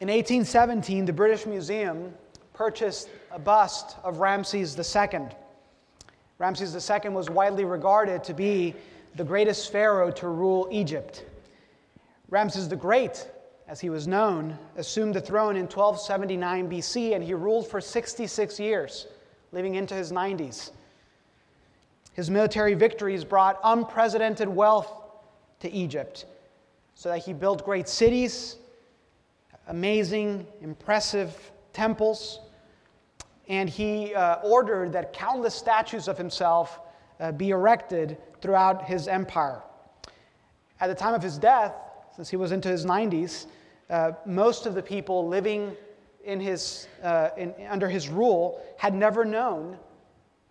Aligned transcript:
In 0.00 0.08
1817, 0.08 1.04
the 1.04 1.12
British 1.12 1.46
Museum 1.46 2.12
purchased 2.52 3.08
a 3.30 3.38
bust 3.38 3.96
of 4.02 4.18
Ramses 4.18 4.76
II. 4.76 5.28
Ramses 6.38 6.90
II 6.90 7.10
was 7.10 7.30
widely 7.30 7.64
regarded 7.64 8.24
to 8.24 8.34
be 8.34 8.74
the 9.14 9.22
greatest 9.22 9.70
pharaoh 9.70 10.10
to 10.10 10.28
rule 10.28 10.66
Egypt. 10.72 11.24
Ramses 12.28 12.68
the 12.68 12.76
Great, 12.76 13.28
as 13.68 13.80
he 13.80 13.88
was 13.88 14.08
known, 14.08 14.58
assumed 14.76 15.14
the 15.14 15.20
throne 15.20 15.54
in 15.54 15.62
1279 15.62 16.68
BC 16.68 17.14
and 17.14 17.22
he 17.22 17.32
ruled 17.32 17.68
for 17.68 17.80
66 17.80 18.58
years, 18.58 19.06
living 19.52 19.76
into 19.76 19.94
his 19.94 20.10
90s. 20.10 20.72
His 22.14 22.30
military 22.30 22.74
victories 22.74 23.24
brought 23.24 23.60
unprecedented 23.62 24.48
wealth 24.48 24.92
to 25.60 25.70
Egypt, 25.70 26.26
so 26.96 27.10
that 27.10 27.18
he 27.18 27.32
built 27.32 27.64
great 27.64 27.88
cities, 27.88 28.56
amazing, 29.68 30.46
impressive 30.60 31.52
temples, 31.72 32.40
and 33.48 33.68
he 33.68 34.14
uh, 34.14 34.36
ordered 34.36 34.92
that 34.92 35.12
countless 35.12 35.54
statues 35.54 36.08
of 36.08 36.16
himself 36.16 36.80
uh, 37.20 37.32
be 37.32 37.50
erected 37.50 38.16
throughout 38.40 38.84
his 38.84 39.08
empire. 39.08 39.62
At 40.80 40.88
the 40.88 40.94
time 40.94 41.14
of 41.14 41.22
his 41.22 41.38
death, 41.38 41.74
since 42.16 42.28
he 42.28 42.36
was 42.36 42.52
into 42.52 42.68
his 42.68 42.84
90s, 42.84 43.46
uh, 43.90 44.12
most 44.24 44.66
of 44.66 44.74
the 44.74 44.82
people 44.82 45.28
living 45.28 45.76
in 46.24 46.40
his, 46.40 46.88
uh, 47.02 47.30
in, 47.36 47.54
under 47.68 47.88
his 47.88 48.08
rule 48.08 48.64
had 48.78 48.94
never 48.94 49.24
known 49.24 49.76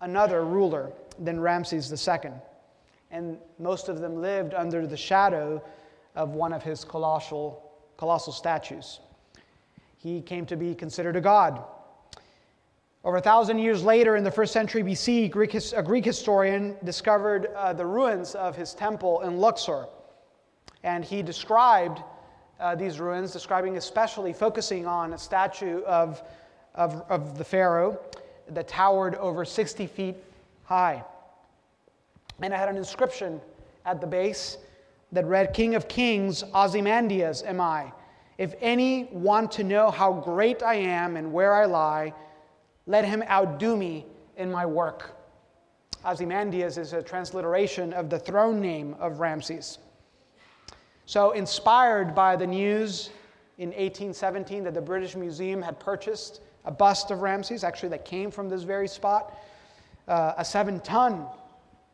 another 0.01 0.45
ruler 0.45 0.91
than 1.19 1.39
Ramses 1.39 1.91
II. 1.91 2.31
And 3.11 3.37
most 3.59 3.89
of 3.89 3.99
them 3.99 4.21
lived 4.21 4.53
under 4.53 4.85
the 4.85 4.97
shadow 4.97 5.63
of 6.15 6.29
one 6.29 6.53
of 6.53 6.63
his 6.63 6.83
colossal, 6.83 7.71
colossal 7.97 8.33
statues. 8.33 8.99
He 10.03 10.21
came 10.21 10.45
to 10.47 10.57
be 10.57 10.75
considered 10.75 11.15
a 11.15 11.21
god. 11.21 11.63
Over 13.05 13.17
a 13.17 13.21
thousand 13.21 13.59
years 13.59 13.83
later, 13.83 14.17
in 14.17 14.25
the 14.25 14.31
first 14.31 14.51
century 14.51 14.83
BC, 14.83 15.31
Greek, 15.31 15.53
a 15.53 15.81
Greek 15.81 16.03
historian 16.03 16.75
discovered 16.83 17.47
uh, 17.55 17.71
the 17.71 17.85
ruins 17.85 18.35
of 18.35 18.53
his 18.53 18.73
temple 18.73 19.21
in 19.21 19.37
Luxor. 19.37 19.87
And 20.83 21.05
he 21.05 21.23
described 21.23 22.01
uh, 22.59 22.75
these 22.75 22.99
ruins, 22.99 23.31
describing 23.31 23.77
especially, 23.77 24.33
focusing 24.33 24.85
on 24.85 25.13
a 25.13 25.17
statue 25.17 25.81
of, 25.83 26.21
of, 26.75 27.03
of 27.09 27.37
the 27.37 27.45
Pharaoh 27.45 27.97
that 28.49 28.67
towered 28.67 29.15
over 29.15 29.45
60 29.45 29.87
feet 29.87 30.17
high. 30.65 31.01
And 32.41 32.53
it 32.53 32.57
had 32.57 32.67
an 32.67 32.75
inscription 32.75 33.39
at 33.85 34.01
the 34.01 34.07
base 34.07 34.57
that 35.13 35.25
read, 35.25 35.53
King 35.53 35.75
of 35.75 35.87
Kings, 35.87 36.43
Ozymandias 36.53 37.41
am 37.43 37.61
I. 37.61 37.93
If 38.37 38.55
any 38.59 39.05
want 39.11 39.51
to 39.53 39.63
know 39.63 39.91
how 39.91 40.13
great 40.13 40.63
I 40.63 40.75
am 40.75 41.17
and 41.17 41.31
where 41.31 41.53
I 41.53 41.65
lie, 41.65 42.13
let 42.87 43.05
him 43.05 43.23
outdo 43.23 43.77
me 43.77 44.05
in 44.37 44.51
my 44.51 44.65
work. 44.65 45.15
Ozymandias 46.05 46.77
is 46.77 46.93
a 46.93 47.01
transliteration 47.01 47.93
of 47.93 48.09
the 48.09 48.19
throne 48.19 48.59
name 48.59 48.95
of 48.99 49.19
Ramses. 49.19 49.77
So, 51.05 51.31
inspired 51.31 52.15
by 52.15 52.35
the 52.35 52.47
news 52.47 53.09
in 53.57 53.69
1817 53.69 54.63
that 54.63 54.73
the 54.73 54.81
British 54.81 55.15
Museum 55.15 55.61
had 55.61 55.79
purchased 55.79 56.41
a 56.65 56.71
bust 56.71 57.11
of 57.11 57.21
Ramses, 57.21 57.63
actually, 57.63 57.89
that 57.89 58.05
came 58.05 58.31
from 58.31 58.49
this 58.49 58.63
very 58.63 58.87
spot, 58.87 59.37
uh, 60.07 60.33
a 60.37 60.45
seven 60.45 60.79
ton 60.79 61.25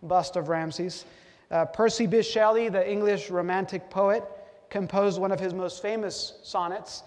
bust 0.03 0.35
of 0.35 0.47
Ramses. 0.47 1.05
Uh, 1.51 1.65
Percy 1.65 2.07
Bysshe 2.07 2.31
Shelley, 2.31 2.69
the 2.69 2.89
English 2.89 3.29
romantic 3.29 3.89
poet, 3.89 4.23
composed 4.69 5.19
one 5.19 5.31
of 5.31 5.39
his 5.39 5.53
most 5.53 5.81
famous 5.81 6.39
sonnets, 6.43 7.03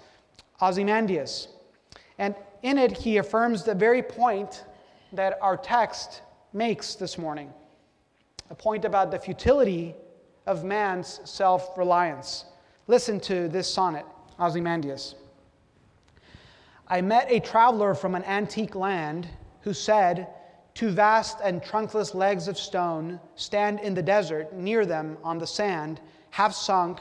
Ozymandias. 0.61 1.49
And 2.19 2.35
in 2.63 2.79
it, 2.79 2.97
he 2.97 3.19
affirms 3.19 3.65
the 3.65 3.75
very 3.75 4.03
point 4.03 4.65
that 5.13 5.39
our 5.43 5.57
text 5.57 6.23
makes 6.53 6.95
this 6.95 7.19
morning 7.19 7.53
a 8.51 8.55
point 8.55 8.85
about 8.85 9.11
the 9.11 9.19
futility 9.19 9.95
of 10.47 10.65
man's 10.65 11.21
self 11.25 11.77
reliance. 11.77 12.47
Listen 12.87 13.21
to 13.21 13.49
this 13.49 13.73
sonnet, 13.73 14.05
Ozymandias. 14.39 15.15
I 16.89 17.01
met 17.01 17.31
a 17.31 17.41
traveler 17.41 17.95
from 17.95 18.15
an 18.15 18.25
antique 18.25 18.75
land 18.75 19.29
who 19.61 19.73
said, 19.73 20.29
Two 20.75 20.91
vast 20.91 21.39
and 21.43 21.63
trunkless 21.63 22.15
legs 22.15 22.49
of 22.49 22.59
stone 22.59 23.21
stand 23.35 23.81
in 23.81 23.95
the 23.95 24.03
desert, 24.03 24.53
near 24.53 24.85
them 24.87 25.17
on 25.23 25.39
the 25.39 25.47
sand, 25.47 26.01
half 26.31 26.55
sunk, 26.55 27.01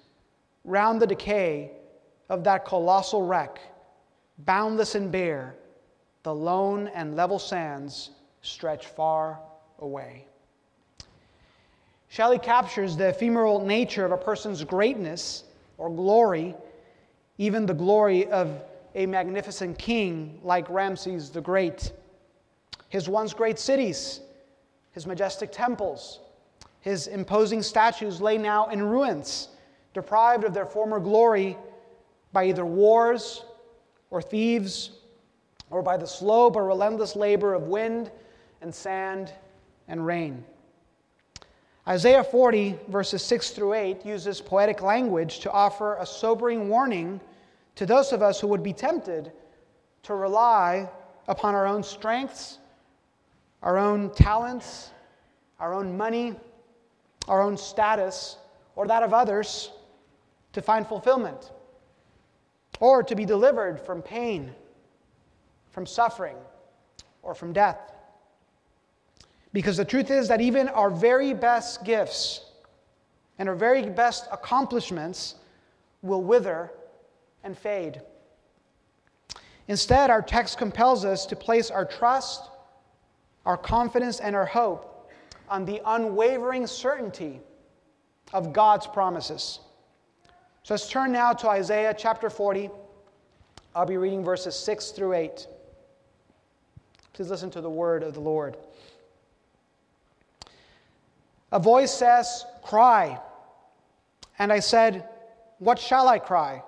Round 0.63 1.01
the 1.01 1.07
decay 1.07 1.71
of 2.29 2.43
that 2.43 2.65
colossal 2.65 3.23
wreck, 3.25 3.59
boundless 4.39 4.95
and 4.95 5.11
bare, 5.11 5.55
the 6.23 6.33
lone 6.33 6.87
and 6.89 7.15
level 7.15 7.39
sands 7.39 8.11
stretch 8.41 8.87
far 8.87 9.39
away. 9.79 10.25
Shelley 12.09 12.39
captures 12.39 12.97
the 12.97 13.07
ephemeral 13.07 13.63
nature 13.63 14.05
of 14.05 14.11
a 14.11 14.17
person's 14.17 14.63
greatness 14.63 15.45
or 15.77 15.89
glory, 15.89 16.55
even 17.37 17.65
the 17.65 17.73
glory 17.73 18.27
of 18.27 18.61
a 18.95 19.05
magnificent 19.05 19.79
king 19.79 20.39
like 20.43 20.69
Ramses 20.69 21.29
the 21.29 21.41
Great. 21.41 21.93
His 22.89 23.07
once 23.07 23.33
great 23.33 23.57
cities, 23.57 24.19
his 24.91 25.07
majestic 25.07 25.51
temples, 25.51 26.19
his 26.81 27.07
imposing 27.07 27.61
statues 27.61 28.19
lay 28.19 28.37
now 28.37 28.67
in 28.67 28.83
ruins, 28.83 29.47
deprived 29.93 30.43
of 30.43 30.53
their 30.53 30.65
former 30.65 30.99
glory 30.99 31.57
by 32.33 32.45
either 32.45 32.65
wars 32.65 33.43
or 34.09 34.21
thieves 34.21 34.91
or 35.69 35.81
by 35.81 35.97
the 35.97 36.07
slow 36.07 36.49
but 36.49 36.61
relentless 36.61 37.15
labor 37.15 37.53
of 37.53 37.63
wind 37.63 38.11
and 38.61 38.73
sand 38.73 39.33
and 39.87 40.05
rain. 40.05 40.43
Isaiah 41.87 42.23
40, 42.23 42.77
verses 42.89 43.23
6 43.23 43.51
through 43.51 43.73
8, 43.73 44.05
uses 44.05 44.39
poetic 44.39 44.81
language 44.81 45.39
to 45.39 45.51
offer 45.51 45.95
a 45.95 46.05
sobering 46.05 46.69
warning 46.69 47.19
to 47.75 47.85
those 47.85 48.13
of 48.13 48.21
us 48.21 48.39
who 48.39 48.47
would 48.47 48.61
be 48.61 48.73
tempted 48.73 49.31
to 50.03 50.13
rely 50.13 50.89
upon 51.27 51.55
our 51.55 51.65
own 51.65 51.81
strengths, 51.81 52.59
our 53.63 53.77
own 53.77 54.11
talents, 54.13 54.91
our 55.59 55.73
own 55.73 55.97
money, 55.97 56.35
our 57.27 57.41
own 57.41 57.57
status, 57.57 58.37
or 58.75 58.87
that 58.87 59.03
of 59.03 59.13
others 59.13 59.71
to 60.53 60.61
find 60.61 60.85
fulfillment, 60.85 61.51
or 62.79 63.03
to 63.03 63.15
be 63.15 63.25
delivered 63.25 63.79
from 63.79 64.01
pain, 64.01 64.53
from 65.71 65.85
suffering, 65.85 66.35
or 67.23 67.33
from 67.33 67.53
death. 67.53 67.93
Because 69.53 69.77
the 69.77 69.85
truth 69.85 70.11
is 70.11 70.27
that 70.27 70.41
even 70.41 70.67
our 70.69 70.89
very 70.89 71.33
best 71.33 71.83
gifts 71.83 72.45
and 73.37 73.49
our 73.49 73.55
very 73.55 73.89
best 73.89 74.27
accomplishments 74.31 75.35
will 76.01 76.23
wither 76.23 76.71
and 77.43 77.57
fade. 77.57 78.01
Instead, 79.67 80.09
our 80.09 80.21
text 80.21 80.57
compels 80.57 81.05
us 81.05 81.25
to 81.25 81.35
place 81.35 81.71
our 81.71 81.85
trust, 81.85 82.49
our 83.45 83.57
confidence, 83.57 84.19
and 84.19 84.35
our 84.35 84.45
hope 84.45 85.09
on 85.49 85.65
the 85.65 85.81
unwavering 85.85 86.65
certainty 86.65 87.39
of 88.33 88.53
God's 88.53 88.87
promises. 88.87 89.59
So 90.63 90.75
let's 90.75 90.87
turn 90.87 91.11
now 91.11 91.33
to 91.33 91.49
Isaiah 91.49 91.95
chapter 91.97 92.29
40. 92.29 92.69
I'll 93.73 93.85
be 93.85 93.97
reading 93.97 94.23
verses 94.23 94.55
6 94.55 94.91
through 94.91 95.13
8. 95.13 95.47
Please 97.13 97.29
listen 97.29 97.49
to 97.51 97.61
the 97.61 97.69
word 97.69 98.03
of 98.03 98.13
the 98.13 98.19
Lord. 98.19 98.57
A 101.51 101.59
voice 101.59 101.91
says, 101.91 102.45
Cry. 102.63 103.19
And 104.37 104.53
I 104.53 104.59
said, 104.59 105.07
What 105.57 105.79
shall 105.79 106.07
I 106.07 106.19
cry? 106.19 106.63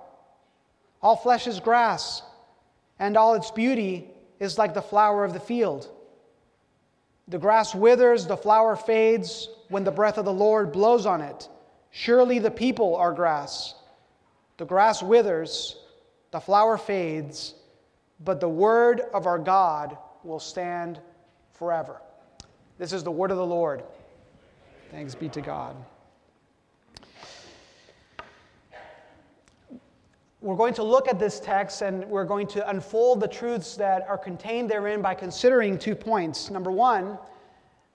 All 1.01 1.15
flesh 1.15 1.45
is 1.45 1.59
grass, 1.59 2.23
and 2.97 3.15
all 3.15 3.35
its 3.35 3.51
beauty 3.51 4.07
is 4.39 4.57
like 4.57 4.73
the 4.73 4.81
flower 4.81 5.23
of 5.23 5.33
the 5.33 5.39
field. 5.39 5.89
The 7.27 7.37
grass 7.37 7.75
withers, 7.75 8.25
the 8.25 8.37
flower 8.37 8.75
fades 8.75 9.49
when 9.69 9.83
the 9.83 9.91
breath 9.91 10.17
of 10.17 10.25
the 10.25 10.33
Lord 10.33 10.71
blows 10.71 11.05
on 11.05 11.21
it. 11.21 11.47
Surely 11.91 12.39
the 12.39 12.51
people 12.51 12.95
are 12.95 13.13
grass. 13.13 13.75
The 14.57 14.65
grass 14.65 15.01
withers, 15.01 15.77
the 16.31 16.39
flower 16.39 16.77
fades, 16.77 17.55
but 18.23 18.39
the 18.39 18.49
word 18.49 19.01
of 19.13 19.25
our 19.25 19.39
God 19.39 19.97
will 20.23 20.39
stand 20.39 20.99
forever. 21.53 22.01
This 22.77 22.93
is 22.93 23.03
the 23.03 23.11
word 23.11 23.31
of 23.31 23.37
the 23.37 23.45
Lord. 23.45 23.83
Thanks 24.91 25.15
be 25.15 25.29
to 25.29 25.41
God. 25.41 25.75
We're 30.39 30.55
going 30.55 30.73
to 30.75 30.83
look 30.83 31.07
at 31.07 31.19
this 31.19 31.39
text 31.39 31.81
and 31.81 32.03
we're 32.05 32.25
going 32.25 32.47
to 32.47 32.69
unfold 32.69 33.21
the 33.21 33.27
truths 33.27 33.75
that 33.77 34.05
are 34.09 34.17
contained 34.17 34.69
therein 34.69 35.01
by 35.01 35.15
considering 35.15 35.79
two 35.79 35.95
points. 35.95 36.49
Number 36.49 36.69
one, 36.69 37.17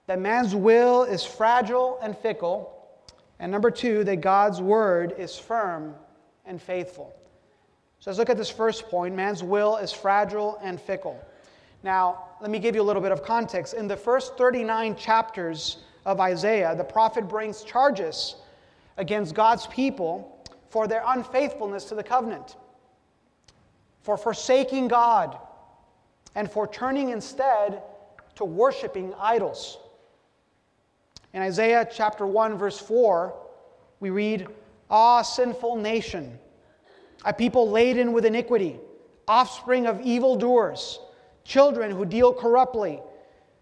that 0.07 0.19
man's 0.19 0.55
will 0.55 1.03
is 1.03 1.23
fragile 1.23 1.99
and 2.01 2.17
fickle. 2.17 2.75
And 3.39 3.51
number 3.51 3.69
two, 3.69 4.03
that 4.03 4.21
God's 4.21 4.61
word 4.61 5.13
is 5.17 5.37
firm 5.37 5.93
and 6.49 6.61
faithful. 6.61 7.15
So 7.99 8.09
let's 8.09 8.19
look 8.19 8.29
at 8.29 8.37
this 8.37 8.49
first 8.49 8.89
point 8.89 9.15
man's 9.15 9.43
will 9.43 9.77
is 9.77 9.93
fragile 9.93 10.59
and 10.61 10.81
fickle. 10.81 11.23
Now, 11.83 12.25
let 12.41 12.51
me 12.51 12.59
give 12.59 12.75
you 12.75 12.81
a 12.81 12.83
little 12.83 13.01
bit 13.01 13.13
of 13.13 13.23
context. 13.23 13.73
In 13.73 13.87
the 13.87 13.95
first 13.95 14.37
39 14.37 14.97
chapters 14.97 15.77
of 16.05 16.19
Isaiah, 16.19 16.75
the 16.75 16.83
prophet 16.83 17.29
brings 17.29 17.63
charges 17.63 18.35
against 18.97 19.33
God's 19.33 19.67
people 19.67 20.45
for 20.69 20.87
their 20.87 21.03
unfaithfulness 21.07 21.85
to 21.85 21.95
the 21.95 22.03
covenant, 22.03 22.57
for 24.01 24.17
forsaking 24.17 24.87
God, 24.87 25.37
and 26.35 26.51
for 26.51 26.67
turning 26.67 27.09
instead 27.09 27.81
to 28.35 28.45
worshiping 28.45 29.13
idols. 29.19 29.77
In 31.33 31.41
Isaiah 31.41 31.87
chapter 31.89 32.25
1, 32.25 32.57
verse 32.57 32.79
4, 32.79 33.33
we 33.99 34.09
read, 34.09 34.47
Ah, 34.89 35.21
sinful 35.21 35.75
nation, 35.75 36.39
a 37.23 37.33
people 37.33 37.69
laden 37.69 38.11
with 38.11 38.25
iniquity, 38.25 38.79
offspring 39.27 39.85
of 39.85 40.01
evildoers, 40.01 40.99
children 41.43 41.91
who 41.91 42.05
deal 42.05 42.33
corruptly. 42.33 42.99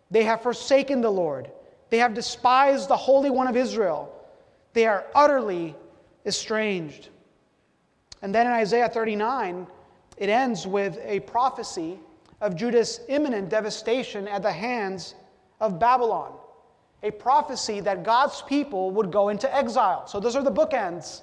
They 0.10 0.24
have 0.24 0.42
forsaken 0.42 1.02
the 1.02 1.10
Lord. 1.10 1.52
They 1.90 1.98
have 1.98 2.14
despised 2.14 2.88
the 2.88 2.96
Holy 2.96 3.30
One 3.30 3.48
of 3.48 3.58
Israel. 3.58 4.14
They 4.74 4.86
are 4.86 5.06
utterly 5.16 5.76
estranged. 6.26 7.10
And 8.22 8.34
then 8.34 8.48
in 8.48 8.54
Isaiah 8.54 8.90
39, 8.90 9.68
it 10.18 10.30
ends 10.30 10.66
with 10.66 10.98
a 11.04 11.20
prophecy 11.22 12.00
of 12.42 12.56
Judah's 12.56 13.02
imminent 13.10 13.50
devastation 13.50 14.28
at 14.28 14.42
the 14.42 14.52
hands 14.52 15.16
of 15.60 15.80
Babylon. 15.80 16.34
A 17.04 17.12
prophecy 17.12 17.80
that 17.82 18.04
God's 18.04 18.42
people 18.42 18.92
would 18.92 19.12
go 19.12 19.30
into 19.30 19.54
exile. 19.56 20.08
So 20.08 20.20
those 20.20 20.36
are 20.36 20.44
the 20.44 20.52
bookends 20.52 21.22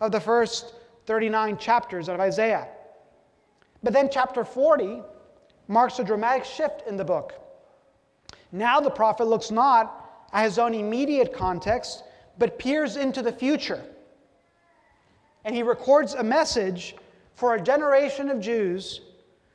of 0.00 0.12
the 0.12 0.20
first 0.20 0.74
39 1.06 1.56
chapters 1.56 2.08
of 2.08 2.20
Isaiah. 2.20 2.68
But 3.82 3.92
then 3.92 4.08
chapter 4.10 4.44
40 4.44 5.02
marks 5.68 5.98
a 5.98 6.04
dramatic 6.04 6.44
shift 6.44 6.82
in 6.86 6.96
the 6.96 7.04
book. 7.04 7.34
Now 8.52 8.80
the 8.80 8.90
prophet 8.90 9.24
looks 9.24 9.50
not 9.50 10.28
at 10.32 10.44
his 10.44 10.58
own 10.58 10.74
immediate 10.74 11.32
context, 11.32 12.04
but 12.38 12.58
peers 12.58 12.96
into 12.96 13.22
the 13.22 13.32
future 13.32 13.82
and 15.44 15.54
he 15.54 15.62
records 15.62 16.14
a 16.14 16.22
message 16.22 16.96
for 17.34 17.54
a 17.54 17.60
generation 17.60 18.28
of 18.28 18.40
Jews 18.40 19.00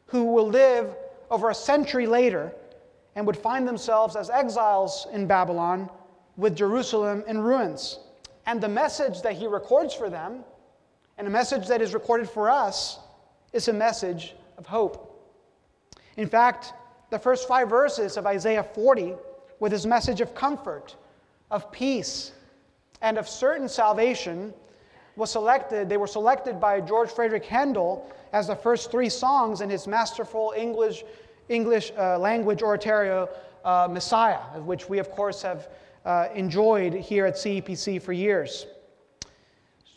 who 0.07 0.25
will 0.25 0.47
live 0.47 0.95
over 1.30 1.50
a 1.50 1.56
century 1.56 2.07
later 2.07 2.53
and 3.16 3.26
would 3.26 3.38
find 3.38 3.68
themselves 3.68 4.16
as 4.16 4.30
exiles 4.30 5.08
in 5.12 5.26
Babylon 5.26 5.90
with 6.38 6.56
Jerusalem 6.56 7.24
in 7.28 7.40
ruins. 7.40 8.00
And 8.46 8.62
the 8.62 8.70
message 8.70 9.22
that 9.22 9.34
he 9.34 9.48
records 9.48 9.94
for 9.94 10.10
them, 10.10 10.44
and 11.18 11.28
a 11.28 11.32
message 11.32 11.68
that 11.68 11.82
is 11.82 11.94
recorded 11.94 12.30
for 12.30 12.50
us, 12.50 13.00
is 13.54 13.68
a 13.70 13.74
message 13.74 14.36
of 14.58 14.66
hope. 14.66 15.12
In 16.18 16.28
fact, 16.28 16.74
the 17.10 17.20
first 17.20 17.48
five 17.48 17.70
verses 17.70 18.18
of 18.18 18.26
Isaiah 18.26 18.64
40, 18.64 19.14
with 19.60 19.72
his 19.72 19.86
message 19.86 20.22
of 20.22 20.36
comfort, 20.36 20.96
of 21.52 21.72
peace, 21.72 22.34
and 23.02 23.18
of 23.18 23.30
certain 23.30 23.70
salvation, 23.70 24.54
was 25.16 25.32
selected, 25.32 25.88
they 25.88 25.98
were 25.98 26.08
selected 26.08 26.60
by 26.60 26.82
George 26.82 27.10
Frederick 27.10 27.46
Handel 27.46 28.12
as 28.34 28.48
the 28.48 28.56
first 28.56 28.92
three 28.92 29.08
songs 29.08 29.62
in 29.62 29.70
his 29.70 29.88
masterful 29.88 30.54
English, 30.58 31.06
English 31.50 31.92
uh, 31.97 32.18
language 32.18 32.62
oratorio, 32.62 33.30
uh, 33.63 33.88
Messiah, 33.89 34.39
which 34.62 34.89
we, 34.89 35.00
of 35.00 35.09
course, 35.12 35.42
have 35.42 35.69
uh, 36.06 36.27
enjoyed 36.33 36.94
here 36.94 37.25
at 37.25 37.36
CEPC 37.36 38.01
for 38.01 38.13
years. 38.13 38.68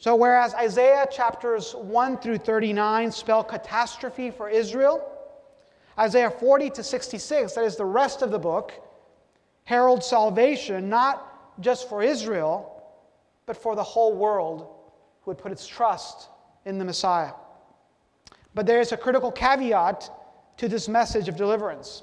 So, 0.01 0.15
whereas 0.15 0.55
Isaiah 0.55 1.07
chapters 1.11 1.75
1 1.75 2.19
through 2.19 2.39
39 2.39 3.11
spell 3.11 3.43
catastrophe 3.43 4.31
for 4.31 4.49
Israel, 4.49 5.07
Isaiah 5.99 6.31
40 6.31 6.71
to 6.71 6.83
66, 6.83 7.55
that 7.55 7.65
is 7.65 7.77
the 7.77 7.85
rest 7.85 8.23
of 8.23 8.31
the 8.31 8.39
book, 8.39 8.73
heralds 9.65 10.07
salvation 10.07 10.89
not 10.89 11.61
just 11.61 11.89
for 11.89 12.03
Israel, 12.03 12.83
but 13.47 13.57
for 13.57 13.75
the 13.75 13.83
whole 13.83 14.15
world 14.15 14.69
who 15.23 15.31
would 15.33 15.39
put 15.39 15.51
its 15.51 15.67
trust 15.67 16.29
in 16.65 16.79
the 16.79 16.85
Messiah. 16.85 17.33
But 18.55 18.67
there 18.67 18.81
is 18.81 18.93
a 18.93 18.97
critical 18.97 19.33
caveat 19.33 20.11
to 20.59 20.69
this 20.69 20.89
message 20.89 21.29
of 21.29 21.37
deliverance. 21.37 22.03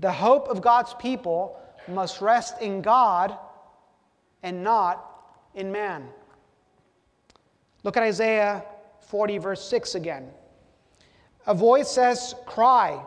The 0.00 0.10
hope 0.10 0.48
of 0.48 0.60
God's 0.60 0.94
people 0.94 1.58
must 1.86 2.20
rest 2.20 2.60
in 2.60 2.82
God 2.82 3.38
and 4.42 4.64
not 4.64 5.36
in 5.54 5.70
man. 5.70 6.08
Look 7.84 7.96
at 7.96 8.02
Isaiah 8.02 8.64
40, 9.08 9.38
verse 9.38 9.64
6 9.68 9.94
again. 9.94 10.28
A 11.46 11.54
voice 11.54 11.88
says, 11.88 12.34
Cry. 12.46 13.04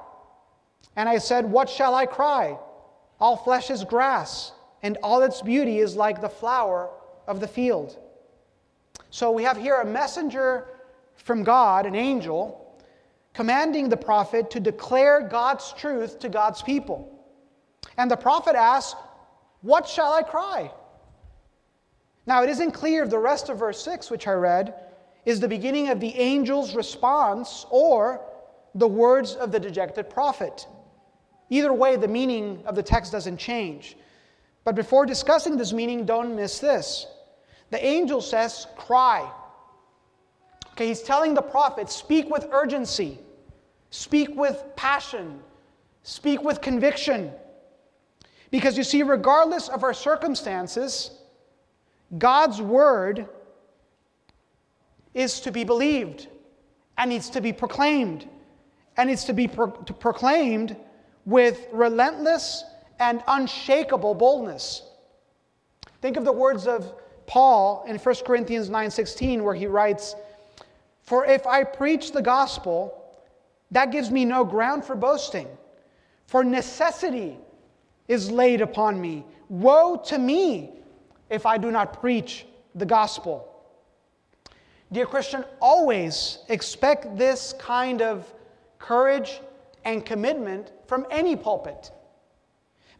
And 0.95 1.09
I 1.09 1.17
said, 1.17 1.45
What 1.49 1.69
shall 1.69 1.95
I 1.95 2.05
cry? 2.05 2.57
All 3.19 3.37
flesh 3.37 3.69
is 3.69 3.83
grass, 3.83 4.51
and 4.83 4.97
all 5.01 5.21
its 5.23 5.41
beauty 5.41 5.79
is 5.79 5.95
like 5.95 6.21
the 6.21 6.29
flower 6.29 6.89
of 7.27 7.39
the 7.39 7.47
field. 7.47 7.97
So 9.09 9.31
we 9.31 9.43
have 9.43 9.57
here 9.57 9.79
a 9.81 9.85
messenger 9.85 10.67
from 11.15 11.43
God, 11.43 11.85
an 11.85 11.95
angel, 11.95 12.64
commanding 13.35 13.89
the 13.89 13.97
prophet 13.97 14.49
to 14.49 14.59
declare 14.61 15.27
God's 15.27 15.73
truth 15.73 16.19
to 16.19 16.29
God's 16.29 16.63
people. 16.63 17.11
And 17.97 18.09
the 18.09 18.15
prophet 18.15 18.55
asks, 18.55 18.99
What 19.61 19.87
shall 19.87 20.13
I 20.13 20.23
cry? 20.23 20.71
Now, 22.25 22.43
it 22.43 22.49
isn't 22.49 22.71
clear 22.71 23.03
if 23.03 23.09
the 23.09 23.19
rest 23.19 23.49
of 23.49 23.59
verse 23.59 23.83
6, 23.83 24.09
which 24.09 24.27
I 24.27 24.31
read, 24.31 24.73
is 25.25 25.39
the 25.39 25.47
beginning 25.47 25.89
of 25.89 25.99
the 25.99 26.15
angel's 26.15 26.75
response 26.75 27.65
or 27.69 28.21
the 28.73 28.87
words 28.87 29.35
of 29.35 29.51
the 29.51 29.59
dejected 29.59 30.09
prophet. 30.09 30.65
Either 31.49 31.73
way, 31.73 31.97
the 31.97 32.07
meaning 32.07 32.63
of 32.65 32.75
the 32.75 32.81
text 32.81 33.11
doesn't 33.11 33.37
change. 33.37 33.97
But 34.63 34.75
before 34.75 35.05
discussing 35.05 35.57
this 35.57 35.73
meaning, 35.73 36.05
don't 36.05 36.35
miss 36.35 36.59
this. 36.59 37.05
The 37.69 37.85
angel 37.85 38.21
says, 38.21 38.65
Cry. 38.77 39.29
Okay, 40.71 40.87
he's 40.87 41.01
telling 41.01 41.33
the 41.33 41.41
prophet, 41.41 41.89
Speak 41.89 42.29
with 42.29 42.47
urgency, 42.51 43.19
speak 43.95 44.35
with 44.35 44.61
passion, 44.75 45.39
speak 46.03 46.43
with 46.43 46.59
conviction. 46.61 47.31
Because 48.51 48.77
you 48.77 48.83
see, 48.83 49.03
regardless 49.03 49.69
of 49.69 49.83
our 49.83 49.93
circumstances, 49.93 51.11
God's 52.17 52.61
word 52.61 53.27
is 55.13 55.39
to 55.41 55.51
be 55.51 55.63
believed 55.63 56.27
and 56.97 57.09
needs 57.09 57.29
to 57.31 57.41
be 57.41 57.53
proclaimed. 57.53 58.27
And 58.97 59.09
needs 59.09 59.23
to 59.25 59.33
be 59.33 59.47
pro- 59.47 59.71
to 59.71 59.93
proclaimed 59.93 60.75
with 61.25 61.67
relentless 61.71 62.63
and 62.99 63.23
unshakable 63.27 64.13
boldness. 64.13 64.83
Think 66.01 66.17
of 66.17 66.25
the 66.25 66.31
words 66.31 66.67
of 66.67 66.93
Paul 67.27 67.83
in 67.87 67.97
1 67.97 68.25
Corinthians 68.25 68.69
9:16 68.69 69.43
where 69.43 69.55
he 69.55 69.67
writes, 69.67 70.15
"For 71.01 71.25
if 71.25 71.45
I 71.47 71.63
preach 71.63 72.11
the 72.11 72.21
gospel, 72.21 73.04
that 73.75 73.91
gives 73.91 74.09
me 74.09 74.23
no 74.23 74.45
ground 74.45 74.85
for 74.85 74.95
boasting, 74.95 75.47
for 76.27 76.43
necessity 76.43 77.37
is 78.07 78.31
laid 78.31 78.61
upon 78.61 78.99
me. 79.01 79.25
Woe 79.49 79.97
to 80.05 80.17
me 80.17 80.71
if 81.29 81.45
I 81.45 81.57
do 81.57 81.71
not 81.71 81.99
preach 81.99 82.45
the 82.73 82.85
gospel." 82.85 83.47
Dear 84.91 85.05
Christian, 85.05 85.43
always 85.59 86.39
expect 86.47 87.17
this 87.17 87.53
kind 87.59 88.01
of 88.01 88.33
courage 88.79 89.41
and 89.83 90.05
commitment 90.05 90.71
from 90.85 91.05
any 91.11 91.35
pulpit. 91.35 91.91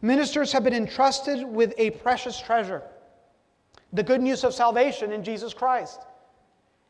Ministers 0.02 0.52
have 0.52 0.62
been 0.62 0.74
entrusted 0.74 1.42
with 1.42 1.72
a 1.78 1.90
precious 1.90 2.38
treasure 2.38 2.82
the 3.92 4.02
good 4.02 4.20
news 4.20 4.44
of 4.44 4.52
salvation 4.52 5.10
in 5.10 5.22
Jesus 5.22 5.54
Christ. 5.54 6.00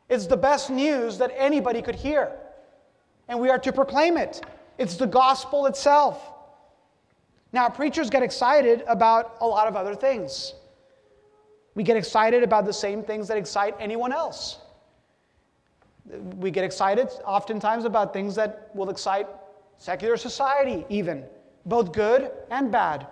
It's 0.09 0.25
the 0.25 0.35
best 0.35 0.69
news 0.69 1.17
that 1.19 1.31
anybody 1.37 1.81
could 1.81 1.95
hear, 1.95 2.37
and 3.27 3.39
we 3.39 3.49
are 3.49 3.59
to 3.59 3.71
proclaim 3.71 4.17
it. 4.17 4.41
It's 4.77 4.95
the 4.95 5.07
gospel 5.07 5.65
itself. 5.65 6.33
Now, 7.51 7.69
preachers 7.69 8.09
get 8.09 8.23
excited 8.23 8.83
about 8.87 9.37
a 9.41 9.47
lot 9.47 9.67
of 9.67 9.75
other 9.75 9.95
things. 9.95 10.53
We 11.75 11.83
get 11.83 11.97
excited 11.97 12.43
about 12.43 12.65
the 12.65 12.73
same 12.73 13.03
things 13.03 13.27
that 13.27 13.37
excite 13.37 13.75
anyone 13.79 14.11
else. 14.11 14.59
We 16.37 16.51
get 16.51 16.63
excited 16.63 17.09
oftentimes 17.25 17.85
about 17.85 18.13
things 18.13 18.35
that 18.35 18.69
will 18.73 18.89
excite 18.89 19.27
secular 19.77 20.17
society, 20.17 20.85
even, 20.89 21.23
both 21.65 21.91
good 21.91 22.31
and 22.49 22.71
bad. 22.71 23.07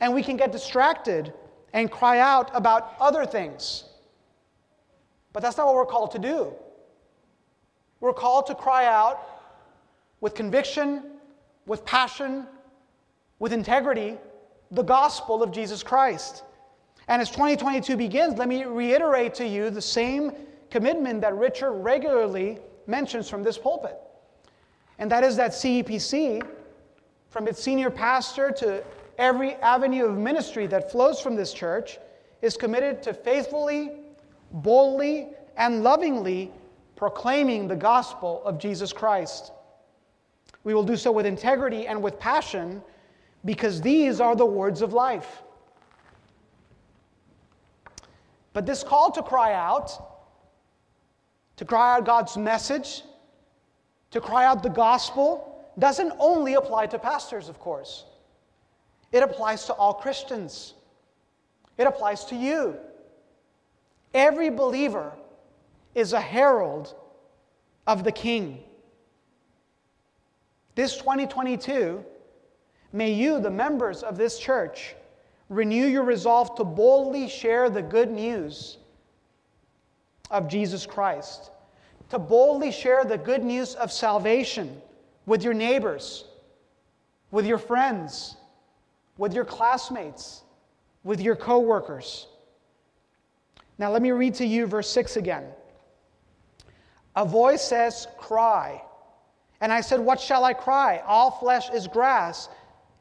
And 0.00 0.14
we 0.14 0.22
can 0.22 0.36
get 0.36 0.52
distracted 0.52 1.32
and 1.72 1.90
cry 1.90 2.18
out 2.18 2.50
about 2.54 2.94
other 3.00 3.24
things. 3.24 3.84
But 5.32 5.42
that's 5.42 5.56
not 5.56 5.66
what 5.66 5.76
we're 5.76 5.86
called 5.86 6.10
to 6.12 6.18
do. 6.18 6.54
We're 8.00 8.12
called 8.12 8.46
to 8.46 8.54
cry 8.54 8.86
out 8.86 9.20
with 10.20 10.34
conviction, 10.34 11.02
with 11.66 11.84
passion, 11.84 12.46
with 13.38 13.52
integrity, 13.52 14.16
the 14.70 14.82
gospel 14.82 15.42
of 15.42 15.52
Jesus 15.52 15.82
Christ. 15.82 16.42
And 17.08 17.22
as 17.22 17.30
2022 17.30 17.96
begins, 17.96 18.38
let 18.38 18.48
me 18.48 18.64
reiterate 18.64 19.34
to 19.34 19.46
you 19.46 19.70
the 19.70 19.82
same 19.82 20.32
commitment 20.70 21.20
that 21.20 21.34
Richard 21.36 21.72
regularly 21.72 22.58
mentions 22.86 23.28
from 23.28 23.42
this 23.42 23.56
pulpit. 23.56 23.96
And 24.98 25.10
that 25.10 25.22
is 25.22 25.36
that 25.36 25.52
CEPC, 25.52 26.46
from 27.30 27.46
its 27.46 27.62
senior 27.62 27.90
pastor 27.90 28.50
to 28.58 28.82
every 29.18 29.54
avenue 29.56 30.06
of 30.06 30.16
ministry 30.16 30.66
that 30.66 30.90
flows 30.90 31.20
from 31.20 31.36
this 31.36 31.52
church, 31.52 31.98
is 32.42 32.56
committed 32.56 33.02
to 33.02 33.14
faithfully, 33.14 33.92
boldly, 34.50 35.28
and 35.56 35.82
lovingly 35.82 36.50
proclaiming 36.96 37.68
the 37.68 37.76
gospel 37.76 38.42
of 38.44 38.58
Jesus 38.58 38.92
Christ. 38.92 39.52
We 40.64 40.74
will 40.74 40.82
do 40.82 40.96
so 40.96 41.12
with 41.12 41.26
integrity 41.26 41.86
and 41.86 42.02
with 42.02 42.18
passion 42.18 42.82
because 43.44 43.80
these 43.80 44.20
are 44.20 44.34
the 44.34 44.46
words 44.46 44.82
of 44.82 44.92
life. 44.92 45.42
But 48.52 48.66
this 48.66 48.82
call 48.82 49.12
to 49.12 49.22
cry 49.22 49.52
out, 49.52 49.92
to 51.56 51.64
cry 51.64 51.96
out 51.96 52.06
God's 52.06 52.36
message, 52.36 53.02
to 54.10 54.20
cry 54.20 54.46
out 54.46 54.62
the 54.62 54.70
gospel, 54.70 55.66
doesn't 55.78 56.12
only 56.18 56.54
apply 56.54 56.86
to 56.86 56.98
pastors, 56.98 57.50
of 57.50 57.60
course. 57.60 58.06
It 59.12 59.22
applies 59.22 59.66
to 59.66 59.74
all 59.74 59.94
Christians. 59.94 60.74
It 61.76 61.86
applies 61.86 62.24
to 62.24 62.34
you. 62.34 62.76
Every 64.14 64.48
believer 64.48 65.12
is 65.96 66.12
a 66.12 66.20
herald 66.20 66.94
of 67.86 68.04
the 68.04 68.12
King. 68.12 68.62
This 70.74 70.94
2022, 70.98 72.04
may 72.92 73.12
you, 73.12 73.40
the 73.40 73.50
members 73.50 74.02
of 74.02 74.18
this 74.18 74.38
church, 74.38 74.94
renew 75.48 75.86
your 75.86 76.04
resolve 76.04 76.54
to 76.56 76.64
boldly 76.64 77.28
share 77.28 77.70
the 77.70 77.80
good 77.80 78.10
news 78.10 78.76
of 80.30 80.48
Jesus 80.48 80.84
Christ, 80.84 81.50
to 82.10 82.18
boldly 82.18 82.70
share 82.70 83.04
the 83.04 83.16
good 83.16 83.42
news 83.42 83.74
of 83.74 83.90
salvation 83.90 84.82
with 85.24 85.42
your 85.42 85.54
neighbors, 85.54 86.26
with 87.30 87.46
your 87.46 87.58
friends, 87.58 88.36
with 89.16 89.32
your 89.32 89.46
classmates, 89.46 90.42
with 91.04 91.22
your 91.22 91.36
coworkers. 91.36 92.26
Now, 93.78 93.90
let 93.90 94.02
me 94.02 94.10
read 94.10 94.34
to 94.34 94.44
you 94.46 94.66
verse 94.66 94.90
6 94.90 95.16
again. 95.16 95.44
A 97.16 97.24
voice 97.24 97.62
says, 97.62 98.06
Cry. 98.18 98.82
And 99.60 99.72
I 99.72 99.80
said, 99.80 99.98
What 100.00 100.20
shall 100.20 100.44
I 100.44 100.52
cry? 100.52 101.02
All 101.06 101.30
flesh 101.30 101.70
is 101.70 101.88
grass, 101.88 102.48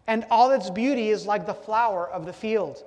and 0.08 0.26
all 0.32 0.52
its 0.52 0.70
beauty 0.70 1.10
is 1.10 1.28
like 1.28 1.46
the 1.46 1.54
flower 1.54 2.10
of 2.10 2.26
the 2.26 2.34
field. 2.34 2.84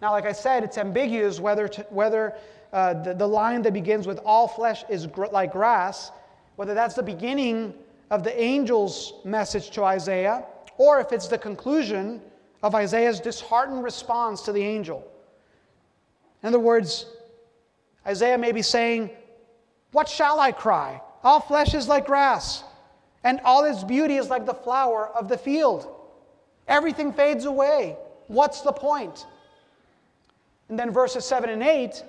Now, 0.00 0.12
like 0.12 0.24
I 0.24 0.32
said, 0.32 0.64
it's 0.64 0.78
ambiguous 0.78 1.40
whether, 1.40 1.68
to, 1.68 1.82
whether 1.90 2.34
uh, 2.72 2.94
the, 3.02 3.14
the 3.14 3.26
line 3.26 3.62
that 3.62 3.72
begins 3.72 4.06
with 4.06 4.20
all 4.24 4.48
flesh 4.48 4.84
is 4.88 5.06
gr- 5.06 5.26
like 5.26 5.52
grass, 5.52 6.10
whether 6.56 6.74
that's 6.74 6.94
the 6.94 7.02
beginning 7.02 7.74
of 8.10 8.22
the 8.24 8.38
angel's 8.38 9.14
message 9.24 9.70
to 9.70 9.84
Isaiah, 9.84 10.44
or 10.78 11.00
if 11.00 11.12
it's 11.12 11.28
the 11.28 11.38
conclusion 11.38 12.20
of 12.62 12.74
Isaiah's 12.74 13.20
disheartened 13.20 13.82
response 13.82 14.42
to 14.42 14.52
the 14.52 14.62
angel. 14.62 15.06
In 16.42 16.48
other 16.48 16.60
words, 16.60 17.06
Isaiah 18.06 18.38
may 18.38 18.52
be 18.52 18.62
saying, 18.62 19.10
what 19.92 20.08
shall 20.08 20.40
I 20.40 20.52
cry? 20.52 21.00
All 21.22 21.40
flesh 21.40 21.74
is 21.74 21.86
like 21.86 22.06
grass, 22.06 22.64
and 23.22 23.40
all 23.44 23.64
its 23.64 23.84
beauty 23.84 24.16
is 24.16 24.28
like 24.28 24.46
the 24.46 24.54
flower 24.54 25.08
of 25.08 25.28
the 25.28 25.38
field. 25.38 25.88
Everything 26.66 27.12
fades 27.12 27.44
away. 27.44 27.96
What's 28.26 28.62
the 28.62 28.72
point? 28.72 29.26
And 30.68 30.78
then 30.78 30.90
verses 30.90 31.24
7 31.24 31.50
and 31.50 31.62
8 31.62 32.02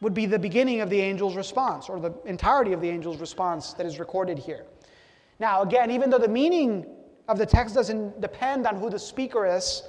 would 0.00 0.14
be 0.14 0.26
the 0.26 0.38
beginning 0.38 0.80
of 0.80 0.90
the 0.90 1.02
angel's 1.02 1.36
response, 1.36 1.88
or 1.88 1.98
the 1.98 2.12
entirety 2.24 2.72
of 2.72 2.80
the 2.80 2.88
angel's 2.88 3.18
response 3.18 3.72
that 3.74 3.84
is 3.84 3.98
recorded 3.98 4.38
here. 4.38 4.64
Now, 5.40 5.62
again, 5.62 5.90
even 5.90 6.10
though 6.10 6.18
the 6.18 6.28
meaning 6.28 6.86
of 7.28 7.38
the 7.38 7.46
text 7.46 7.74
doesn't 7.74 8.20
depend 8.20 8.66
on 8.66 8.76
who 8.76 8.90
the 8.90 8.98
speaker 8.98 9.46
is 9.46 9.82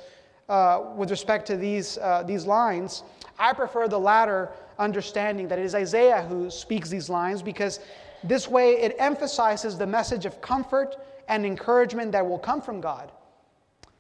uh, 0.48 0.82
with 0.96 1.12
respect 1.12 1.46
to 1.48 1.58
these, 1.58 1.98
uh, 2.00 2.24
these 2.24 2.46
lines, 2.46 3.04
I 3.38 3.54
prefer 3.54 3.88
the 3.88 4.00
latter 4.00 4.52
understanding 4.80 5.48
that 5.50 5.60
it 5.60 5.66
is 5.66 5.76
Isaiah 5.76 6.24
who 6.24 6.50
speaks 6.50 6.90
these 6.90 7.10
lines 7.10 7.42
because 7.42 7.80
this 8.24 8.48
way 8.48 8.72
it 8.82 8.96
emphasizes 8.98 9.78
the 9.78 9.86
message 9.86 10.26
of 10.26 10.42
comfort 10.42 10.96
and 11.28 11.46
encouragement 11.46 12.12
that 12.14 12.28
will 12.28 12.40
come 12.40 12.62
from 12.62 12.82
God. 12.82 13.12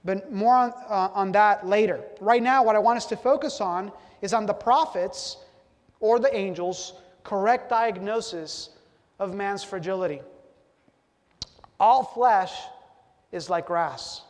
But 0.03 0.31
more 0.31 0.55
on, 0.55 0.73
uh, 0.89 1.09
on 1.13 1.31
that 1.33 1.67
later. 1.67 2.03
Right 2.21 2.41
now, 2.41 2.63
what 2.63 2.75
I 2.75 2.79
want 2.79 2.97
us 2.97 3.05
to 3.07 3.17
focus 3.17 3.61
on 3.61 3.91
is 4.21 4.33
on 4.33 4.45
the 4.45 4.53
prophets 4.53 5.37
or 5.99 6.19
the 6.19 6.33
angels' 6.35 6.93
correct 7.23 7.69
diagnosis 7.69 8.69
of 9.19 9.35
man's 9.35 9.63
fragility. 9.63 10.21
All 11.79 12.03
flesh 12.03 12.53
is 13.31 13.49
like 13.49 13.67
grass. 13.67 14.21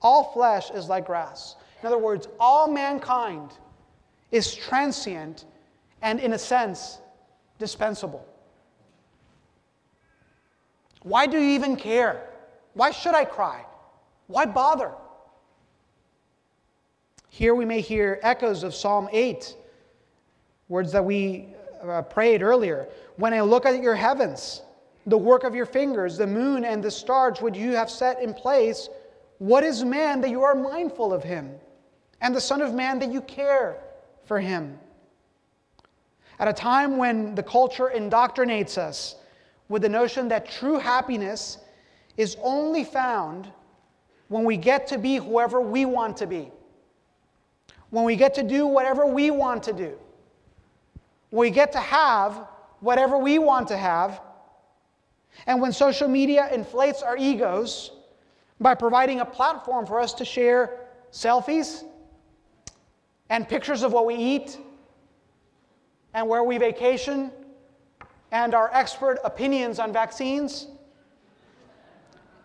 All 0.00 0.32
flesh 0.32 0.70
is 0.70 0.88
like 0.88 1.06
grass. 1.06 1.56
In 1.82 1.86
other 1.86 1.98
words, 1.98 2.28
all 2.40 2.68
mankind 2.68 3.50
is 4.30 4.54
transient 4.54 5.44
and, 6.02 6.20
in 6.20 6.32
a 6.32 6.38
sense, 6.38 6.98
dispensable. 7.58 8.24
Why 11.02 11.26
do 11.26 11.38
you 11.38 11.50
even 11.50 11.76
care? 11.76 12.28
Why 12.74 12.90
should 12.90 13.14
I 13.14 13.24
cry? 13.24 13.64
Why 14.26 14.46
bother? 14.46 14.92
Here 17.30 17.54
we 17.54 17.64
may 17.64 17.80
hear 17.80 18.18
echoes 18.22 18.62
of 18.62 18.74
Psalm 18.74 19.08
8, 19.12 19.56
words 20.68 20.92
that 20.92 21.04
we 21.04 21.48
uh, 21.82 22.02
prayed 22.02 22.42
earlier. 22.42 22.88
When 23.16 23.32
I 23.32 23.40
look 23.40 23.64
at 23.64 23.82
your 23.82 23.94
heavens, 23.94 24.62
the 25.06 25.18
work 25.18 25.44
of 25.44 25.54
your 25.54 25.66
fingers, 25.66 26.18
the 26.18 26.26
moon 26.26 26.64
and 26.64 26.82
the 26.82 26.90
stars 26.90 27.40
which 27.40 27.56
you 27.56 27.72
have 27.72 27.90
set 27.90 28.22
in 28.22 28.34
place, 28.34 28.88
what 29.38 29.64
is 29.64 29.84
man 29.84 30.20
that 30.20 30.30
you 30.30 30.42
are 30.42 30.54
mindful 30.54 31.12
of 31.12 31.22
him? 31.22 31.52
And 32.20 32.34
the 32.34 32.40
Son 32.40 32.60
of 32.60 32.74
Man 32.74 32.98
that 32.98 33.12
you 33.12 33.20
care 33.20 33.78
for 34.28 34.38
him. 34.38 34.78
At 36.38 36.46
a 36.46 36.52
time 36.52 36.98
when 36.98 37.34
the 37.34 37.42
culture 37.42 37.90
indoctrinates 37.92 38.78
us 38.78 39.16
with 39.68 39.82
the 39.82 39.88
notion 39.88 40.28
that 40.28 40.48
true 40.48 40.78
happiness 40.78 41.58
is 42.16 42.36
only 42.42 42.84
found 42.84 43.50
when 44.28 44.44
we 44.44 44.56
get 44.56 44.86
to 44.88 44.98
be 44.98 45.16
whoever 45.16 45.60
we 45.60 45.84
want 45.84 46.16
to 46.18 46.26
be, 46.26 46.52
when 47.90 48.04
we 48.04 48.14
get 48.14 48.34
to 48.34 48.42
do 48.42 48.66
whatever 48.66 49.06
we 49.06 49.30
want 49.30 49.62
to 49.64 49.72
do, 49.72 49.98
when 51.30 51.40
we 51.40 51.50
get 51.50 51.72
to 51.72 51.80
have 51.80 52.46
whatever 52.80 53.18
we 53.18 53.38
want 53.38 53.66
to 53.68 53.76
have, 53.76 54.20
and 55.46 55.60
when 55.60 55.72
social 55.72 56.08
media 56.08 56.48
inflates 56.52 57.02
our 57.02 57.16
egos 57.16 57.90
by 58.60 58.74
providing 58.74 59.20
a 59.20 59.24
platform 59.24 59.86
for 59.86 59.98
us 60.00 60.12
to 60.14 60.24
share 60.24 60.80
selfies 61.10 61.84
and 63.30 63.48
pictures 63.48 63.82
of 63.82 63.92
what 63.92 64.06
we 64.06 64.14
eat 64.14 64.58
and 66.14 66.28
where 66.28 66.42
we 66.42 66.58
vacation 66.58 67.30
and 68.32 68.54
our 68.54 68.70
expert 68.72 69.18
opinions 69.24 69.78
on 69.78 69.92
vaccines. 69.92 70.68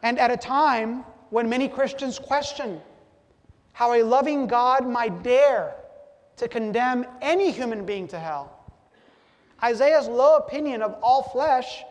And 0.02 0.20
at 0.20 0.32
a 0.32 0.38
time 0.38 1.04
when 1.30 1.50
many 1.50 1.68
Christians 1.68 2.20
question 2.20 2.82
how 3.72 3.94
a 3.94 4.04
loving 4.04 4.48
God 4.48 4.88
might 4.88 5.24
dare 5.24 5.76
to 6.38 6.48
condemn 6.48 7.06
any 7.22 7.52
human 7.52 7.86
being 7.86 8.08
to 8.10 8.20
hell, 8.20 8.60
Isaiah's 9.64 10.08
low 10.08 10.38
opinion 10.38 10.82
of 10.82 10.96
all 11.02 11.24
flesh 11.24 11.84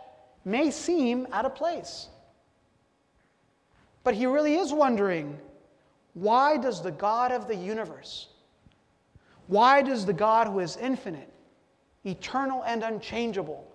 may 0.44 0.70
seem 0.70 1.26
out 1.32 1.44
of 1.46 1.54
place. 1.54 2.08
But 4.04 4.14
he 4.14 4.26
really 4.26 4.56
is 4.56 4.72
wondering 4.72 5.38
why 6.14 6.58
does 6.58 6.82
the 6.82 6.90
God 6.90 7.32
of 7.32 7.48
the 7.48 7.54
universe 7.56 8.28
why 9.46 9.82
does 9.82 10.06
the 10.06 10.12
God 10.12 10.46
who 10.46 10.60
is 10.60 10.76
infinite, 10.76 11.28
eternal, 12.04 12.62
and 12.64 12.82
unchangeable, 12.82 13.66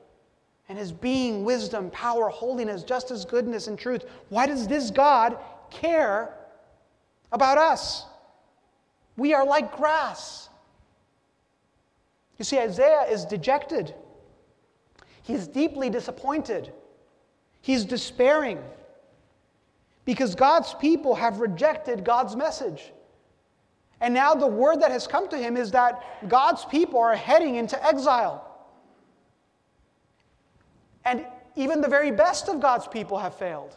and 0.69 0.77
his 0.77 0.91
being, 0.91 1.45
wisdom, 1.45 1.89
power, 1.91 2.29
holiness, 2.29 2.83
justice, 2.83 3.25
goodness, 3.25 3.67
and 3.67 3.77
truth, 3.77 4.05
why 4.29 4.45
does 4.45 4.67
this 4.67 4.91
God 4.91 5.37
care 5.69 6.33
about 7.31 7.57
us? 7.57 8.05
We 9.15 9.33
are 9.33 9.45
like 9.45 9.75
grass. 9.75 10.49
You 12.37 12.45
see, 12.45 12.59
Isaiah 12.59 13.07
is 13.09 13.25
dejected. 13.25 13.95
He's 15.23 15.47
deeply 15.47 15.89
disappointed. 15.89 16.71
He's 17.61 17.83
despairing 17.83 18.59
because 20.05 20.35
God's 20.35 20.73
people 20.75 21.15
have 21.15 21.39
rejected 21.39 22.03
God's 22.05 22.35
message. 22.35 22.93
And 23.99 24.13
now 24.13 24.35
the 24.35 24.47
word 24.47 24.81
that 24.81 24.91
has 24.91 25.07
come 25.07 25.27
to 25.29 25.37
him 25.37 25.57
is 25.57 25.71
that 25.71 26.29
God's 26.29 26.65
people 26.65 26.99
are 26.99 27.15
heading 27.15 27.55
into 27.55 27.83
exile. 27.83 28.43
And 31.03 31.25
even 31.55 31.81
the 31.81 31.87
very 31.87 32.11
best 32.11 32.47
of 32.47 32.59
God's 32.59 32.87
people 32.87 33.17
have 33.17 33.35
failed. 33.35 33.75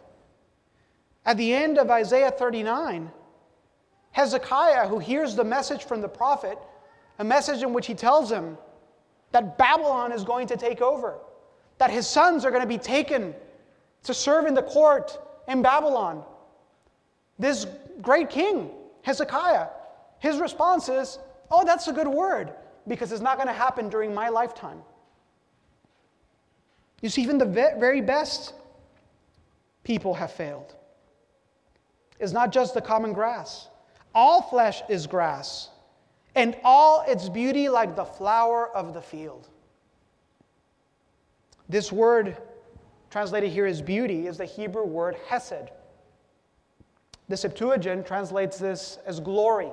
At 1.24 1.36
the 1.36 1.52
end 1.52 1.78
of 1.78 1.90
Isaiah 1.90 2.30
39, 2.30 3.10
Hezekiah, 4.12 4.88
who 4.88 4.98
hears 4.98 5.34
the 5.34 5.44
message 5.44 5.84
from 5.84 6.00
the 6.00 6.08
prophet, 6.08 6.58
a 7.18 7.24
message 7.24 7.62
in 7.62 7.72
which 7.72 7.86
he 7.86 7.94
tells 7.94 8.30
him 8.30 8.58
that 9.32 9.56
Babylon 9.56 10.12
is 10.12 10.24
going 10.24 10.46
to 10.48 10.56
take 10.56 10.82
over, 10.82 11.18
that 11.78 11.90
his 11.90 12.06
sons 12.06 12.44
are 12.44 12.50
going 12.50 12.62
to 12.62 12.68
be 12.68 12.78
taken 12.78 13.34
to 14.02 14.12
serve 14.12 14.46
in 14.46 14.54
the 14.54 14.62
court 14.62 15.18
in 15.48 15.62
Babylon. 15.62 16.24
This 17.38 17.66
great 18.02 18.28
king, 18.28 18.70
Hezekiah, 19.02 19.68
his 20.20 20.38
response 20.38 20.88
is, 20.88 21.18
Oh, 21.50 21.64
that's 21.64 21.88
a 21.88 21.92
good 21.92 22.06
word, 22.06 22.52
because 22.86 23.10
it's 23.10 23.20
not 23.20 23.36
going 23.36 23.48
to 23.48 23.52
happen 23.52 23.88
during 23.88 24.14
my 24.14 24.28
lifetime. 24.28 24.82
You 27.02 27.08
see, 27.08 27.22
even 27.22 27.38
the 27.38 27.46
very 27.46 28.00
best 28.00 28.54
people 29.82 30.14
have 30.14 30.30
failed. 30.30 30.76
It's 32.20 32.32
not 32.32 32.52
just 32.52 32.74
the 32.74 32.80
common 32.80 33.12
grass. 33.12 33.68
All 34.14 34.42
flesh 34.42 34.82
is 34.88 35.06
grass, 35.06 35.70
and 36.34 36.56
all 36.62 37.02
its 37.08 37.28
beauty 37.28 37.68
like 37.68 37.96
the 37.96 38.04
flower 38.04 38.68
of 38.76 38.92
the 38.92 39.00
field. 39.00 39.48
This 41.68 41.90
word, 41.90 42.36
translated 43.10 43.50
here 43.50 43.66
as 43.66 43.80
beauty, 43.80 44.26
is 44.26 44.36
the 44.36 44.44
Hebrew 44.44 44.84
word 44.84 45.16
hesed. 45.28 45.70
The 47.28 47.36
Septuagint 47.36 48.06
translates 48.06 48.58
this 48.58 48.98
as 49.06 49.20
glory. 49.20 49.70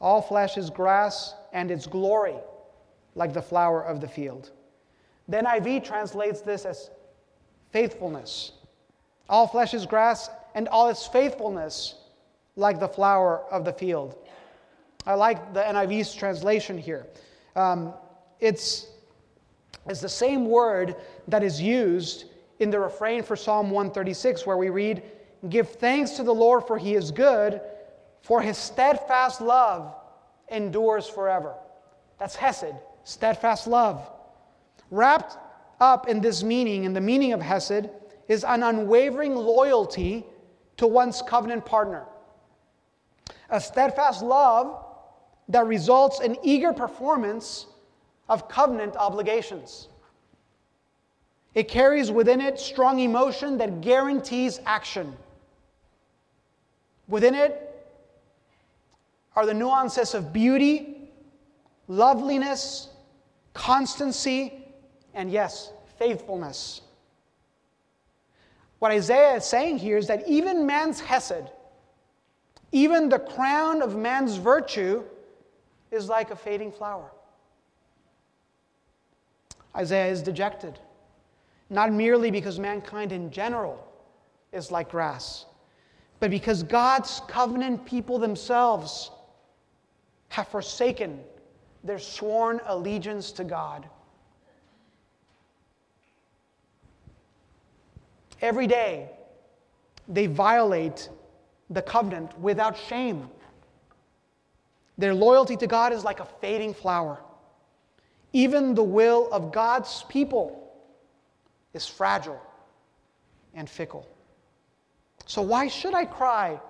All 0.00 0.20
flesh 0.20 0.56
is 0.56 0.70
grass, 0.70 1.34
and 1.52 1.70
its 1.70 1.86
glory 1.86 2.36
like 3.14 3.32
the 3.32 3.42
flower 3.42 3.82
of 3.82 4.00
the 4.00 4.08
field. 4.08 4.50
The 5.28 5.38
NIV 5.38 5.84
translates 5.84 6.42
this 6.42 6.64
as 6.64 6.90
faithfulness. 7.72 8.52
All 9.28 9.46
flesh 9.46 9.74
is 9.74 9.86
grass, 9.86 10.30
and 10.54 10.68
all 10.68 10.88
its 10.88 11.06
faithfulness 11.06 11.94
like 12.56 12.78
the 12.78 12.88
flower 12.88 13.44
of 13.50 13.64
the 13.64 13.72
field. 13.72 14.16
I 15.06 15.14
like 15.14 15.54
the 15.54 15.60
NIV's 15.60 16.14
translation 16.14 16.78
here. 16.78 17.06
Um, 17.54 17.94
it's, 18.40 18.88
it's 19.86 20.00
the 20.00 20.08
same 20.08 20.46
word 20.46 20.96
that 21.28 21.42
is 21.42 21.60
used 21.60 22.24
in 22.58 22.70
the 22.70 22.80
refrain 22.80 23.22
for 23.22 23.36
Psalm 23.36 23.70
136, 23.70 24.46
where 24.46 24.56
we 24.56 24.70
read, 24.70 25.02
Give 25.48 25.68
thanks 25.68 26.12
to 26.12 26.22
the 26.22 26.34
Lord, 26.34 26.66
for 26.66 26.78
he 26.78 26.94
is 26.94 27.10
good, 27.10 27.60
for 28.26 28.42
his 28.42 28.58
steadfast 28.58 29.40
love 29.40 29.94
endures 30.50 31.06
forever. 31.08 31.54
That's 32.18 32.34
Hesed, 32.34 32.74
steadfast 33.04 33.68
love. 33.68 34.10
Wrapped 34.90 35.38
up 35.80 36.08
in 36.08 36.20
this 36.20 36.42
meaning, 36.42 36.82
in 36.82 36.92
the 36.92 37.00
meaning 37.00 37.32
of 37.32 37.40
Hesed, 37.40 37.88
is 38.26 38.42
an 38.42 38.64
unwavering 38.64 39.36
loyalty 39.36 40.26
to 40.76 40.88
one's 40.88 41.22
covenant 41.22 41.64
partner. 41.64 42.04
A 43.50 43.60
steadfast 43.60 44.24
love 44.24 44.84
that 45.48 45.64
results 45.64 46.18
in 46.18 46.36
eager 46.42 46.72
performance 46.72 47.66
of 48.28 48.48
covenant 48.48 48.96
obligations. 48.96 49.86
It 51.54 51.68
carries 51.68 52.10
within 52.10 52.40
it 52.40 52.58
strong 52.58 52.98
emotion 52.98 53.56
that 53.58 53.82
guarantees 53.82 54.58
action. 54.66 55.16
Within 57.06 57.36
it 57.36 57.65
are 59.36 59.44
the 59.44 59.54
nuances 59.54 60.14
of 60.14 60.32
beauty, 60.32 61.10
loveliness, 61.88 62.88
constancy, 63.52 64.64
and 65.14 65.30
yes, 65.30 65.72
faithfulness. 65.98 66.80
What 68.78 68.92
Isaiah 68.92 69.34
is 69.36 69.44
saying 69.44 69.78
here 69.78 69.98
is 69.98 70.06
that 70.06 70.26
even 70.26 70.66
man's 70.66 71.00
hesed, 71.00 71.50
even 72.72 73.08
the 73.08 73.18
crown 73.18 73.82
of 73.82 73.96
man's 73.96 74.36
virtue, 74.36 75.04
is 75.90 76.08
like 76.08 76.30
a 76.30 76.36
fading 76.36 76.72
flower. 76.72 77.10
Isaiah 79.76 80.10
is 80.10 80.22
dejected, 80.22 80.78
not 81.68 81.92
merely 81.92 82.30
because 82.30 82.58
mankind 82.58 83.12
in 83.12 83.30
general 83.30 83.86
is 84.52 84.70
like 84.70 84.90
grass, 84.90 85.44
but 86.20 86.30
because 86.30 86.62
God's 86.62 87.20
covenant 87.28 87.84
people 87.84 88.18
themselves 88.18 89.10
have 90.28 90.48
forsaken 90.48 91.20
their 91.84 91.98
sworn 91.98 92.60
allegiance 92.66 93.32
to 93.32 93.44
God. 93.44 93.88
Every 98.42 98.66
day, 98.66 99.10
they 100.08 100.26
violate 100.26 101.08
the 101.70 101.82
covenant 101.82 102.38
without 102.38 102.76
shame. 102.76 103.28
Their 104.98 105.14
loyalty 105.14 105.56
to 105.56 105.66
God 105.66 105.92
is 105.92 106.04
like 106.04 106.20
a 106.20 106.24
fading 106.24 106.74
flower. 106.74 107.20
Even 108.32 108.74
the 108.74 108.82
will 108.82 109.28
of 109.32 109.52
God's 109.52 110.04
people 110.08 110.70
is 111.72 111.86
fragile 111.86 112.40
and 113.54 113.68
fickle. 113.68 114.06
So, 115.26 115.42
why 115.42 115.68
should 115.68 115.94
I 115.94 116.04
cry 116.04 116.60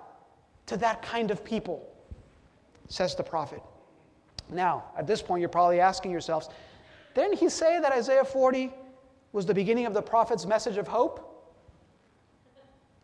to 0.67 0.77
that 0.77 1.01
kind 1.01 1.31
of 1.31 1.43
people? 1.43 1.87
Says 2.87 3.15
the 3.15 3.23
prophet. 3.23 3.61
Now, 4.49 4.85
at 4.97 5.07
this 5.07 5.21
point, 5.21 5.41
you're 5.41 5.49
probably 5.49 5.79
asking 5.79 6.11
yourselves, 6.11 6.49
didn't 7.15 7.37
he 7.37 7.49
say 7.49 7.79
that 7.79 7.91
Isaiah 7.91 8.23
40 8.23 8.71
was 9.33 9.45
the 9.45 9.53
beginning 9.53 9.85
of 9.85 9.93
the 9.93 10.01
prophet's 10.01 10.45
message 10.45 10.77
of 10.77 10.87
hope? 10.87 11.23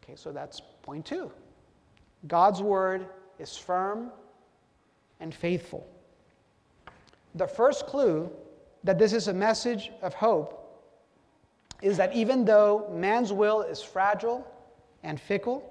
Okay, 0.03 0.15
so 0.15 0.31
that's 0.31 0.61
point 0.81 1.05
two. 1.05 1.31
God's 2.27 2.61
word 2.61 3.07
is 3.39 3.57
firm 3.57 4.11
and 5.19 5.33
faithful. 5.33 5.87
The 7.35 7.47
first 7.47 7.87
clue 7.87 8.29
that 8.83 8.99
this 8.99 9.13
is 9.13 9.27
a 9.27 9.33
message 9.33 9.91
of 10.01 10.13
hope 10.13 10.59
is 11.81 11.97
that 11.97 12.13
even 12.13 12.45
though 12.45 12.89
man's 12.93 13.33
will 13.33 13.61
is 13.61 13.81
fragile 13.81 14.47
and 15.03 15.19
fickle, 15.19 15.69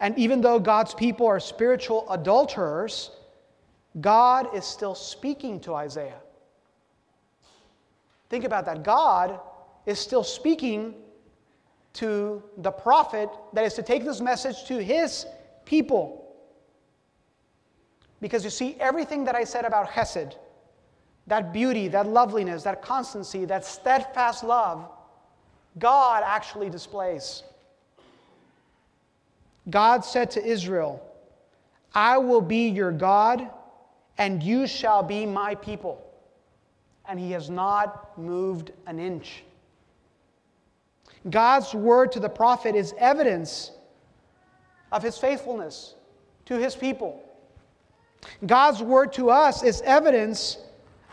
and 0.00 0.18
even 0.18 0.40
though 0.40 0.58
God's 0.58 0.94
people 0.94 1.26
are 1.26 1.40
spiritual 1.40 2.10
adulterers, 2.10 3.10
God 3.98 4.54
is 4.54 4.64
still 4.64 4.94
speaking 4.94 5.58
to 5.60 5.74
Isaiah. 5.74 6.20
Think 8.28 8.44
about 8.44 8.64
that. 8.66 8.84
God 8.84 9.40
is 9.86 9.98
still 9.98 10.22
speaking 10.22 10.94
to 11.94 12.42
the 12.58 12.70
prophet 12.70 13.28
that 13.52 13.64
is 13.64 13.74
to 13.74 13.82
take 13.82 14.04
this 14.04 14.20
message 14.20 14.64
to 14.66 14.82
his 14.82 15.26
people. 15.64 16.32
Because 18.20 18.44
you 18.44 18.50
see, 18.50 18.76
everything 18.78 19.24
that 19.24 19.34
I 19.34 19.42
said 19.42 19.64
about 19.64 19.88
Hesed, 19.88 20.36
that 21.26 21.52
beauty, 21.52 21.88
that 21.88 22.06
loveliness, 22.06 22.62
that 22.62 22.82
constancy, 22.82 23.44
that 23.46 23.64
steadfast 23.64 24.44
love, 24.44 24.88
God 25.78 26.22
actually 26.24 26.70
displays. 26.70 27.42
God 29.68 30.04
said 30.04 30.30
to 30.32 30.44
Israel, 30.44 31.02
I 31.94 32.18
will 32.18 32.40
be 32.40 32.68
your 32.68 32.92
God 32.92 33.50
and 34.20 34.42
you 34.42 34.66
shall 34.66 35.02
be 35.02 35.24
my 35.24 35.54
people. 35.54 36.06
And 37.08 37.18
he 37.18 37.32
has 37.32 37.48
not 37.48 38.16
moved 38.18 38.70
an 38.86 39.00
inch. 39.00 39.42
God's 41.28 41.74
word 41.74 42.12
to 42.12 42.20
the 42.20 42.28
prophet 42.28 42.74
is 42.76 42.94
evidence 42.98 43.72
of 44.92 45.02
his 45.02 45.16
faithfulness 45.16 45.94
to 46.44 46.58
his 46.58 46.76
people. 46.76 47.22
God's 48.46 48.82
word 48.82 49.14
to 49.14 49.30
us 49.30 49.62
is 49.62 49.80
evidence 49.82 50.58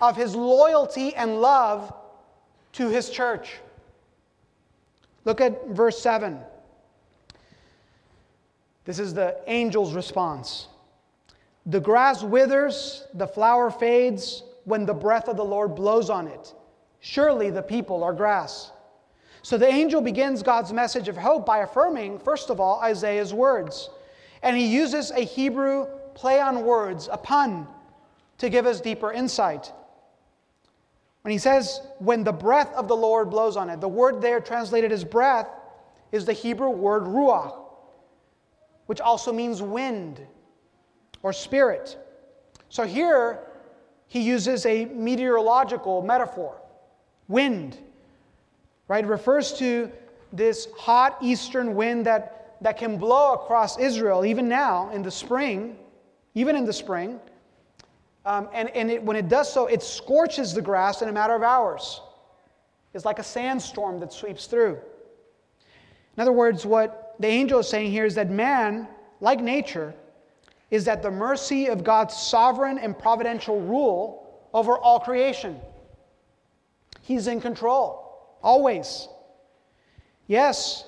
of 0.02 0.17
his 0.17 0.36
loyalty 0.36 1.15
and 1.15 1.39
love 1.39 1.93
to 2.74 2.89
his 2.89 3.10
church. 3.10 3.56
Look 5.24 5.39
at 5.39 5.70
verse 5.70 5.98
7. 6.02 6.39
This 8.84 9.00
is 9.00 9.13
the 9.13 9.38
angel's 9.48 9.93
response. 9.93 10.67
The 11.67 11.82
grass 11.82 12.23
withers, 12.23 13.06
the 13.13 13.27
flower 13.27 13.69
fades 13.69 14.41
when 14.63 14.86
the 14.86 14.93
breath 14.93 15.27
of 15.27 15.36
the 15.36 15.43
Lord 15.43 15.75
blows 15.75 16.10
on 16.10 16.27
it. 16.27 16.53
Surely 17.01 17.49
the 17.49 17.62
people 17.62 18.06
are 18.06 18.13
grass. 18.13 18.71
So 19.41 19.58
the 19.58 19.67
angel 19.67 19.99
begins 19.99 20.41
God's 20.43 20.71
message 20.71 21.10
of 21.10 21.17
hope 21.17 21.45
by 21.45 21.60
affirming, 21.60 22.19
first 22.19 22.49
of 22.49 22.62
all, 22.62 22.80
Isaiah's 22.82 23.34
words. 23.34 23.89
And 24.43 24.56
he 24.56 24.65
uses 24.65 25.12
a 25.12 25.19
Hebrew 25.19 25.88
play 26.15 26.39
on 26.39 26.63
words, 26.63 27.10
a 27.12 27.17
pun, 27.17 27.67
to 28.38 28.49
give 28.49 28.65
us 28.65 28.80
deeper 28.80 29.12
insight. 29.12 29.71
When 31.23 31.34
he 31.34 31.38
says, 31.38 31.82
when 31.99 32.23
the 32.23 32.32
breath 32.32 32.73
of 32.75 32.88
the 32.88 32.95
Lord 32.95 33.30
blows 33.30 33.58
on 33.58 33.69
it, 33.69 33.82
the 33.82 33.89
word 33.89 34.21
there 34.21 34.39
translated 34.39 34.93
as 34.93 35.03
breath 35.03 35.49
is 36.13 36.23
the 36.23 36.34
Hebrew 36.34 36.69
word 36.69 37.03
ruach, 37.03 37.58
which 38.86 39.01
also 39.01 39.34
means 39.34 39.62
wind 39.62 40.25
or 41.23 41.34
spirit. 41.34 41.97
So 42.69 42.84
here 42.84 43.39
he 44.08 44.21
uses 44.21 44.65
a 44.65 44.86
meteorological 44.86 46.01
metaphor 46.01 46.58
wind, 47.27 47.77
right? 48.88 49.03
It 49.03 49.08
refers 49.08 49.53
to 49.53 49.91
this 50.34 50.67
hot 50.77 51.17
eastern 51.21 51.75
wind 51.75 52.06
that, 52.06 52.58
that 52.62 52.77
can 52.77 52.97
blow 52.97 53.34
across 53.34 53.77
Israel, 53.77 54.25
even 54.25 54.47
now 54.47 54.89
in 54.91 55.03
the 55.03 55.12
spring, 55.12 55.77
even 56.36 56.56
in 56.56 56.65
the 56.65 56.73
spring. 56.73 57.19
Um, 58.25 58.49
and 58.53 58.69
and 58.71 58.91
it, 58.91 59.01
when 59.01 59.15
it 59.15 59.30
does 59.30 59.51
so, 59.51 59.67
it 59.67 59.82
scorches 59.82 60.53
the 60.53 60.62
grass 60.62 61.01
in 61.01 61.08
a 61.08 61.13
matter 61.13 61.34
of 61.34 61.43
hours. 61.43 62.01
It's 62.93 63.06
like 63.06 63.19
a 63.19 63.23
sandstorm 63.23 63.99
that 64.01 64.12
sweeps 64.12 64.47
through. 64.47 64.77
In 66.15 66.21
other 66.21 66.34
words, 66.34 66.65
what 66.65 67.15
the 67.19 67.27
angel 67.27 67.60
is 67.60 67.69
saying 67.69 67.91
here 67.91 68.06
is 68.06 68.15
that 68.15 68.30
man, 68.30 68.88
like 69.21 69.39
nature, 69.39 69.93
is 70.69 70.88
at 70.88 71.01
the 71.01 71.12
mercy 71.12 71.67
of 71.67 71.84
God's 71.84 72.15
sovereign 72.15 72.77
and 72.77 72.97
providential 72.97 73.62
rule 73.62 74.47
over 74.53 74.77
all 74.77 74.99
creation. 74.99 75.60
He's 77.01 77.27
in 77.27 77.39
control, 77.39 78.38
always. 78.43 79.08
Yes, 80.27 80.86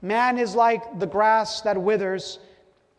man 0.00 0.38
is 0.38 0.54
like 0.54 0.98
the 0.98 1.06
grass 1.06 1.60
that 1.62 1.76
withers, 1.76 2.38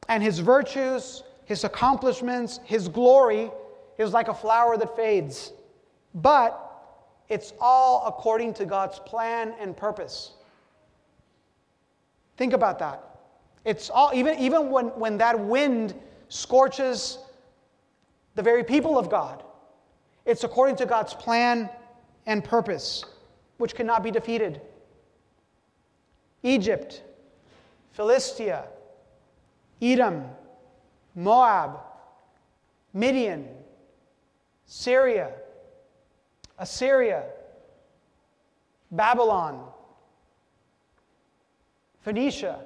and 0.09 0.21
his 0.21 0.39
virtues, 0.39 1.23
his 1.45 1.63
accomplishments, 1.63 2.59
his 2.65 2.87
glory 2.87 3.49
is 3.97 4.13
like 4.13 4.27
a 4.27 4.33
flower 4.33 4.77
that 4.77 4.95
fades. 4.95 5.53
But 6.13 6.67
it's 7.29 7.53
all 7.59 8.05
according 8.05 8.53
to 8.55 8.65
God's 8.65 8.99
plan 8.99 9.55
and 9.59 9.75
purpose. 9.75 10.33
Think 12.37 12.53
about 12.53 12.77
that. 12.79 13.03
It's 13.63 13.89
all, 13.89 14.11
even, 14.13 14.37
even 14.39 14.69
when, 14.69 14.87
when 14.87 15.17
that 15.19 15.39
wind 15.39 15.93
scorches 16.31 17.17
the 18.35 18.41
very 18.41 18.63
people 18.63 18.97
of 18.97 19.09
God, 19.09 19.43
it's 20.25 20.45
according 20.45 20.77
to 20.77 20.85
God's 20.85 21.13
plan 21.13 21.69
and 22.25 22.41
purpose, 22.41 23.03
which 23.57 23.75
cannot 23.75 24.01
be 24.01 24.11
defeated. 24.11 24.61
Egypt, 26.41 27.03
Philistia, 27.91 28.63
Edom, 29.81 30.23
Moab, 31.15 31.79
Midian, 32.93 33.49
Syria, 34.65 35.33
Assyria, 36.57 37.25
Babylon, 38.89 39.65
Phoenicia, 42.03 42.61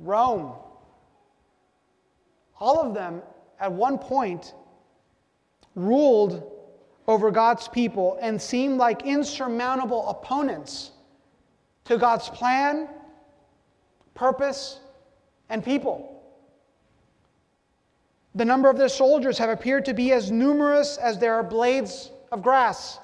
Rome. 0.00 0.54
All 2.64 2.80
of 2.80 2.94
them 2.94 3.20
at 3.60 3.70
one 3.70 3.98
point 3.98 4.54
ruled 5.74 6.50
over 7.06 7.30
God's 7.30 7.68
people 7.68 8.16
and 8.22 8.40
seemed 8.40 8.78
like 8.78 9.02
insurmountable 9.04 10.08
opponents 10.08 10.92
to 11.84 11.98
God's 11.98 12.30
plan, 12.30 12.88
purpose, 14.14 14.80
and 15.50 15.62
people. 15.62 16.22
The 18.34 18.46
number 18.46 18.70
of 18.70 18.78
their 18.78 18.88
soldiers 18.88 19.36
have 19.36 19.50
appeared 19.50 19.84
to 19.84 19.92
be 19.92 20.12
as 20.12 20.30
numerous 20.30 20.96
as 20.96 21.18
there 21.18 21.34
are 21.34 21.42
blades 21.42 22.12
of 22.32 22.42
grass, 22.42 22.98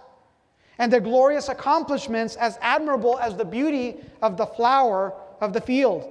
and 0.78 0.90
their 0.90 1.00
glorious 1.00 1.50
accomplishments 1.50 2.34
as 2.36 2.58
admirable 2.62 3.18
as 3.18 3.36
the 3.36 3.44
beauty 3.44 4.00
of 4.22 4.38
the 4.38 4.46
flower 4.46 5.12
of 5.42 5.52
the 5.52 5.60
field. 5.60 6.10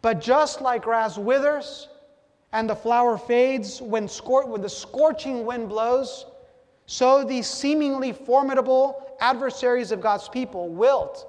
But 0.00 0.20
just 0.20 0.60
like 0.60 0.82
grass 0.82 1.18
withers 1.18 1.88
and 2.52 2.68
the 2.68 2.74
flower 2.74 3.16
fades 3.16 3.80
when, 3.80 4.06
scor- 4.06 4.48
when 4.48 4.60
the 4.60 4.68
scorching 4.68 5.44
wind 5.44 5.68
blows, 5.68 6.26
so 6.86 7.24
these 7.24 7.46
seemingly 7.46 8.12
formidable 8.12 9.16
adversaries 9.20 9.92
of 9.92 10.00
God's 10.00 10.28
people 10.28 10.68
wilt 10.68 11.26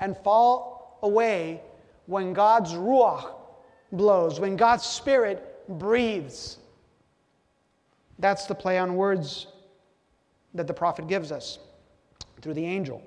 and 0.00 0.16
fall 0.18 0.98
away 1.02 1.62
when 2.06 2.32
God's 2.32 2.72
Ruach 2.72 3.32
blows, 3.92 4.40
when 4.40 4.56
God's 4.56 4.84
Spirit 4.84 5.66
breathes. 5.68 6.58
That's 8.18 8.46
the 8.46 8.54
play 8.54 8.78
on 8.78 8.96
words 8.96 9.46
that 10.54 10.66
the 10.66 10.74
prophet 10.74 11.08
gives 11.08 11.32
us 11.32 11.58
through 12.42 12.54
the 12.54 12.64
angel. 12.64 13.02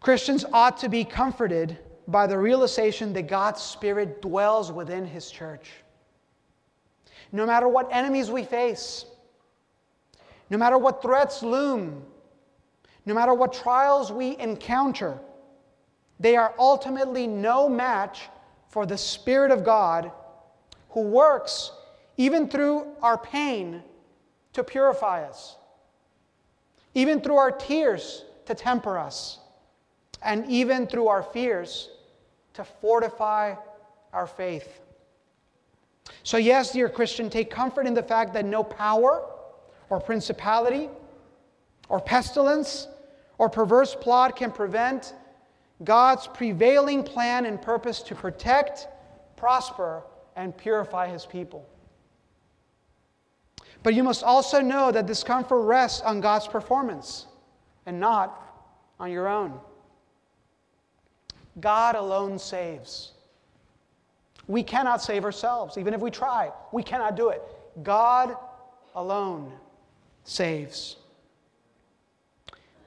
Christians 0.00 0.44
ought 0.52 0.76
to 0.78 0.88
be 0.88 1.04
comforted 1.04 1.78
by 2.08 2.26
the 2.26 2.38
realization 2.38 3.12
that 3.14 3.26
God's 3.26 3.60
Spirit 3.60 4.22
dwells 4.22 4.70
within 4.70 5.04
His 5.04 5.30
church. 5.30 5.72
No 7.32 7.46
matter 7.46 7.68
what 7.68 7.88
enemies 7.90 8.30
we 8.30 8.44
face, 8.44 9.04
no 10.48 10.58
matter 10.58 10.78
what 10.78 11.02
threats 11.02 11.42
loom, 11.42 12.04
no 13.04 13.14
matter 13.14 13.34
what 13.34 13.52
trials 13.52 14.12
we 14.12 14.36
encounter, 14.38 15.18
they 16.20 16.36
are 16.36 16.54
ultimately 16.58 17.26
no 17.26 17.68
match 17.68 18.28
for 18.68 18.86
the 18.86 18.96
Spirit 18.96 19.50
of 19.50 19.64
God 19.64 20.12
who 20.90 21.02
works 21.02 21.72
even 22.16 22.48
through 22.48 22.86
our 23.02 23.18
pain 23.18 23.82
to 24.52 24.64
purify 24.64 25.24
us, 25.24 25.56
even 26.94 27.20
through 27.20 27.36
our 27.36 27.50
tears 27.50 28.24
to 28.46 28.54
temper 28.54 28.96
us, 28.96 29.38
and 30.22 30.48
even 30.48 30.86
through 30.86 31.08
our 31.08 31.22
fears 31.22 31.90
to 32.56 32.64
fortify 32.64 33.54
our 34.12 34.26
faith. 34.26 34.80
So, 36.22 36.36
yes, 36.36 36.72
dear 36.72 36.88
Christian, 36.88 37.30
take 37.30 37.50
comfort 37.50 37.86
in 37.86 37.94
the 37.94 38.02
fact 38.02 38.32
that 38.34 38.44
no 38.44 38.64
power 38.64 39.24
or 39.90 40.00
principality 40.00 40.88
or 41.88 42.00
pestilence 42.00 42.88
or 43.38 43.48
perverse 43.48 43.94
plot 43.94 44.36
can 44.36 44.50
prevent 44.50 45.14
God's 45.84 46.26
prevailing 46.26 47.02
plan 47.02 47.44
and 47.44 47.60
purpose 47.60 48.00
to 48.02 48.14
protect, 48.14 48.88
prosper, 49.36 50.02
and 50.34 50.56
purify 50.56 51.08
his 51.08 51.26
people. 51.26 51.66
But 53.82 53.94
you 53.94 54.02
must 54.02 54.24
also 54.24 54.60
know 54.60 54.90
that 54.90 55.06
this 55.06 55.22
comfort 55.22 55.62
rests 55.62 56.00
on 56.00 56.20
God's 56.20 56.48
performance 56.48 57.26
and 57.84 58.00
not 58.00 58.42
on 58.98 59.12
your 59.12 59.28
own. 59.28 59.60
God 61.60 61.94
alone 61.94 62.38
saves. 62.38 63.12
We 64.46 64.62
cannot 64.62 65.02
save 65.02 65.24
ourselves. 65.24 65.78
Even 65.78 65.94
if 65.94 66.00
we 66.00 66.10
try, 66.10 66.52
we 66.72 66.82
cannot 66.82 67.16
do 67.16 67.30
it. 67.30 67.42
God 67.82 68.36
alone 68.94 69.52
saves. 70.24 70.96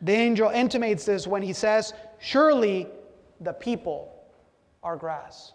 The 0.01 0.13
angel 0.13 0.49
intimates 0.49 1.05
this 1.05 1.27
when 1.27 1.41
he 1.41 1.53
says, 1.53 1.93
Surely 2.19 2.87
the 3.41 3.53
people 3.53 4.13
are 4.83 4.95
grass. 4.95 5.53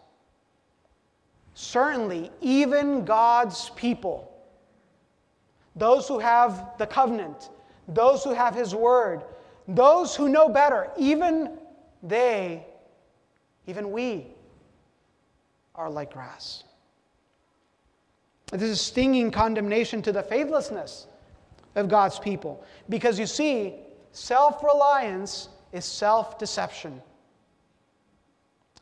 Certainly, 1.54 2.30
even 2.40 3.04
God's 3.04 3.70
people, 3.70 4.30
those 5.76 6.08
who 6.08 6.18
have 6.18 6.72
the 6.78 6.86
covenant, 6.86 7.50
those 7.88 8.24
who 8.24 8.32
have 8.32 8.54
his 8.54 8.74
word, 8.74 9.22
those 9.68 10.14
who 10.16 10.28
know 10.28 10.48
better, 10.48 10.90
even 10.98 11.56
they, 12.02 12.66
even 13.66 13.90
we, 13.90 14.26
are 15.74 15.90
like 15.90 16.12
grass. 16.12 16.64
This 18.52 18.62
is 18.62 18.80
stinging 18.80 19.30
condemnation 19.30 20.02
to 20.02 20.12
the 20.12 20.22
faithlessness 20.22 21.06
of 21.74 21.88
God's 21.88 22.18
people. 22.18 22.64
Because 22.88 23.18
you 23.18 23.26
see, 23.26 23.74
Self 24.14 24.62
reliance 24.62 25.48
is 25.72 25.84
self 25.84 26.38
deception. 26.38 27.02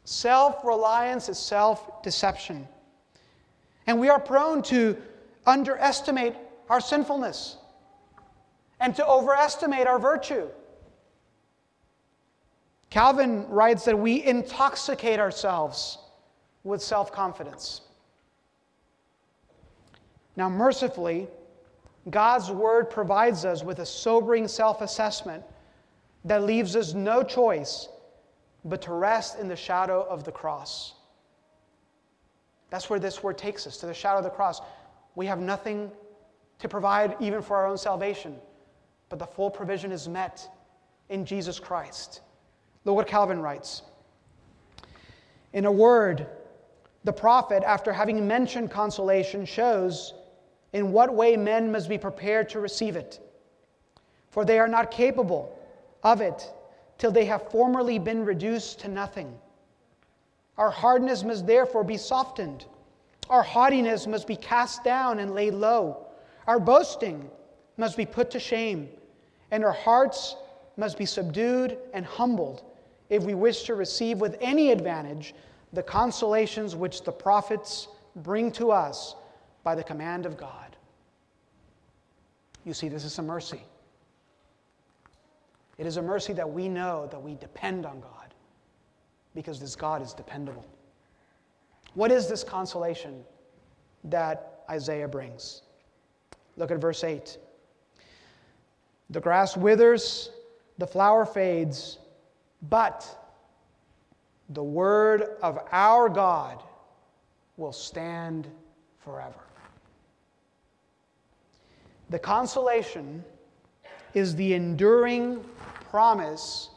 Self 0.05 0.63
reliance 0.63 1.31
is 1.31 1.39
self 1.39 2.03
deception. 2.03 2.69
And 3.87 3.99
we 3.99 4.11
are 4.11 4.21
prone 4.21 4.63
to 4.65 4.99
underestimate 5.47 6.35
our 6.69 6.81
sinfulness 6.81 7.57
and 8.79 8.95
to 8.97 9.07
overestimate 9.07 9.87
our 9.87 9.99
virtue. 9.99 10.49
Calvin 12.93 13.49
writes 13.49 13.87
that 13.87 13.99
we 13.99 14.23
intoxicate 14.23 15.19
ourselves 15.19 15.97
with 16.63 16.83
self 16.83 17.11
confidence. 17.11 17.81
Now, 20.37 20.51
mercifully, 20.51 21.27
God's 22.11 22.51
word 22.51 22.91
provides 22.91 23.47
us 23.47 23.65
with 23.65 23.79
a 23.79 23.87
sobering 23.87 24.47
self 24.47 24.83
assessment 24.83 25.43
that 26.27 26.43
leaves 26.43 26.77
us 26.77 26.93
no 26.93 27.23
choice 27.23 27.89
but 28.63 28.83
to 28.83 28.93
rest 28.93 29.39
in 29.39 29.49
the 29.49 29.57
shadow 29.57 30.07
of 30.07 30.25
the 30.25 30.33
cross. 30.33 30.93
That's 32.69 32.91
where 32.91 33.01
this 33.01 33.23
word 33.23 33.39
takes 33.39 33.67
us 33.67 33.79
to 33.79 33.87
the 33.87 33.95
shadow 33.95 34.19
of 34.19 34.25
the 34.25 34.29
cross. 34.29 34.61
We 35.15 35.25
have 35.25 35.41
nothing 35.41 35.91
to 36.59 36.69
provide 36.69 37.17
even 37.21 37.41
for 37.41 37.57
our 37.57 37.67
own 37.69 37.79
salvation, 37.79 38.37
but 39.09 39.19
the 39.19 39.27
full 39.27 39.51
provision 39.51 39.93
is 39.93 40.11
met 40.11 40.47
in 41.09 41.25
Jesus 41.25 41.59
Christ. 41.59 42.21
Look 42.85 42.97
what 42.97 43.07
Calvin 43.07 43.41
writes. 43.41 43.83
In 45.53 45.67
a 45.67 45.73
word, 45.73 46.27
the 47.05 47.13
prophet, 47.13 47.63
after 47.65 47.93
having 47.93 48.27
mentioned 48.27 48.71
consolation, 48.71 49.45
shows 49.45 50.15
in 50.73 50.93
what 50.93 51.15
way 51.15 51.37
men 51.37 51.71
must 51.71 51.89
be 51.89 51.99
prepared 51.99 52.49
to 52.51 52.61
receive 52.61 52.97
it. 52.97 53.21
For 54.31 54.45
they 54.45 54.59
are 54.59 54.69
not 54.69 54.91
capable 54.91 55.57
of 56.03 56.21
it 56.21 56.51
till 56.99 57.13
they 57.13 57.27
have 57.27 57.51
formerly 57.51 57.99
been 57.99 58.25
reduced 58.25 58.81
to 58.81 58.89
nothing. 58.89 59.39
Our 60.57 60.71
hardness 60.71 61.23
must 61.23 61.47
therefore 61.47 61.85
be 61.85 61.97
softened. 61.97 62.65
Our 63.29 63.43
haughtiness 63.43 64.07
must 64.07 64.27
be 64.27 64.37
cast 64.37 64.83
down 64.83 65.19
and 65.19 65.35
laid 65.35 65.55
low. 65.55 66.07
Our 66.47 66.59
boasting 66.59 67.31
must 67.77 67.97
be 67.97 68.07
put 68.07 68.31
to 68.33 68.41
shame, 68.41 68.89
and 69.51 69.65
our 69.65 69.73
hearts 69.73 70.37
must 70.77 70.99
be 70.99 71.07
subdued 71.07 71.79
and 71.93 72.05
humbled 72.05 72.65
if 73.13 73.23
we 73.25 73.35
wish 73.35 73.65
to 73.65 73.75
receive 73.75 74.23
with 74.23 74.39
any 74.41 74.71
advantage 74.71 75.35
the 75.75 75.83
consolations 75.83 76.75
which 76.75 77.05
the 77.05 77.13
prophets 77.13 77.89
bring 78.17 78.51
to 78.51 78.73
us 78.73 79.17
by 79.63 79.75
the 79.75 79.85
command 79.85 80.25
of 80.25 80.39
God. 80.39 80.75
You 82.65 82.73
see, 82.73 82.89
this 82.89 83.05
is 83.05 83.19
a 83.19 83.23
mercy. 83.23 83.61
It 85.77 85.85
is 85.87 85.99
a 85.99 86.03
mercy 86.03 86.33
that 86.33 86.49
we 86.49 86.71
know 86.71 87.07
that 87.11 87.23
we 87.23 87.35
depend 87.35 87.85
on 87.85 88.01
God 88.01 88.33
because 89.35 89.61
this 89.61 89.77
God 89.77 90.01
is 90.01 90.15
dependable. 90.15 90.65
What 91.93 92.11
is 92.11 92.29
this 92.29 92.43
consolation 92.43 93.25
that 94.05 94.63
Isaiah 94.71 95.09
brings? 95.09 95.61
Look 96.57 96.71
at 96.71 96.79
verse 96.79 97.05
8. 97.05 97.37
The 99.11 99.21
grass 99.21 99.55
withers, 99.55 100.31
the 100.79 100.87
flower 100.87 101.27
fades, 101.27 101.99
but 102.69 103.19
the 104.51 104.63
word 104.63 105.23
of 105.43 105.59
our 105.73 106.09
God 106.09 106.63
will 107.57 107.73
stand 107.73 108.49
forever. 108.99 109.41
The 112.11 112.19
consolation 112.19 113.25
is 114.15 114.37
the 114.37 114.55
enduring 114.55 115.45
promise 115.91 116.71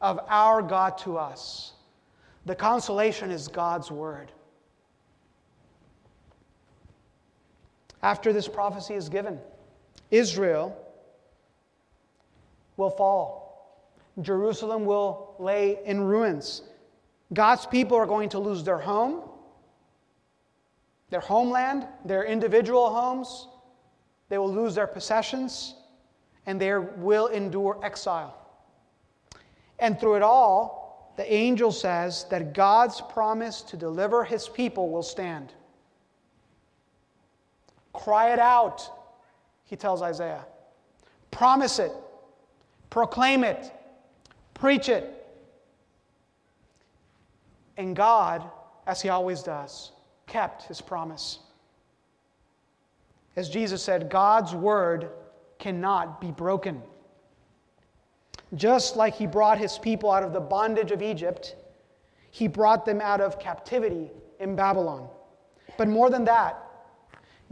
of 0.00 0.20
our 0.28 0.62
God 0.62 0.98
to 0.98 1.16
us. 1.16 1.72
The 2.44 2.54
consolation 2.54 3.30
is 3.30 3.48
God's 3.48 3.90
word. 3.90 4.32
After 8.02 8.32
this 8.32 8.48
prophecy 8.48 8.94
is 8.94 9.08
given, 9.08 9.38
Israel 10.10 10.76
will 12.76 12.90
fall. 12.90 13.45
Jerusalem 14.22 14.84
will 14.84 15.34
lay 15.38 15.78
in 15.84 16.00
ruins. 16.00 16.62
God's 17.32 17.66
people 17.66 17.96
are 17.96 18.06
going 18.06 18.28
to 18.30 18.38
lose 18.38 18.64
their 18.64 18.78
home, 18.78 19.22
their 21.10 21.20
homeland, 21.20 21.86
their 22.04 22.24
individual 22.24 22.90
homes. 22.90 23.48
They 24.28 24.38
will 24.38 24.52
lose 24.52 24.74
their 24.74 24.86
possessions, 24.86 25.74
and 26.46 26.60
they 26.60 26.76
will 26.76 27.26
endure 27.28 27.78
exile. 27.82 28.34
And 29.78 30.00
through 30.00 30.16
it 30.16 30.22
all, 30.22 31.12
the 31.16 31.32
angel 31.32 31.72
says 31.72 32.24
that 32.30 32.54
God's 32.54 33.00
promise 33.00 33.62
to 33.62 33.76
deliver 33.76 34.24
his 34.24 34.48
people 34.48 34.90
will 34.90 35.02
stand. 35.02 35.52
Cry 37.92 38.32
it 38.32 38.38
out, 38.38 38.90
he 39.64 39.76
tells 39.76 40.02
Isaiah. 40.02 40.44
Promise 41.30 41.78
it, 41.78 41.92
proclaim 42.90 43.44
it, 43.44 43.72
preach 44.58 44.88
it. 44.88 45.12
And 47.76 47.94
God, 47.94 48.48
as 48.86 49.02
he 49.02 49.08
always 49.08 49.42
does, 49.42 49.92
kept 50.26 50.62
his 50.62 50.80
promise. 50.80 51.40
As 53.36 53.48
Jesus 53.50 53.82
said, 53.82 54.08
God's 54.08 54.54
word 54.54 55.10
cannot 55.58 56.20
be 56.20 56.30
broken. 56.30 56.82
Just 58.54 58.96
like 58.96 59.14
he 59.14 59.26
brought 59.26 59.58
his 59.58 59.78
people 59.78 60.10
out 60.10 60.22
of 60.22 60.32
the 60.32 60.40
bondage 60.40 60.90
of 60.90 61.02
Egypt, 61.02 61.56
he 62.30 62.48
brought 62.48 62.86
them 62.86 63.00
out 63.00 63.20
of 63.20 63.38
captivity 63.38 64.10
in 64.40 64.56
Babylon. 64.56 65.08
But 65.76 65.88
more 65.88 66.08
than 66.08 66.24
that, 66.24 66.62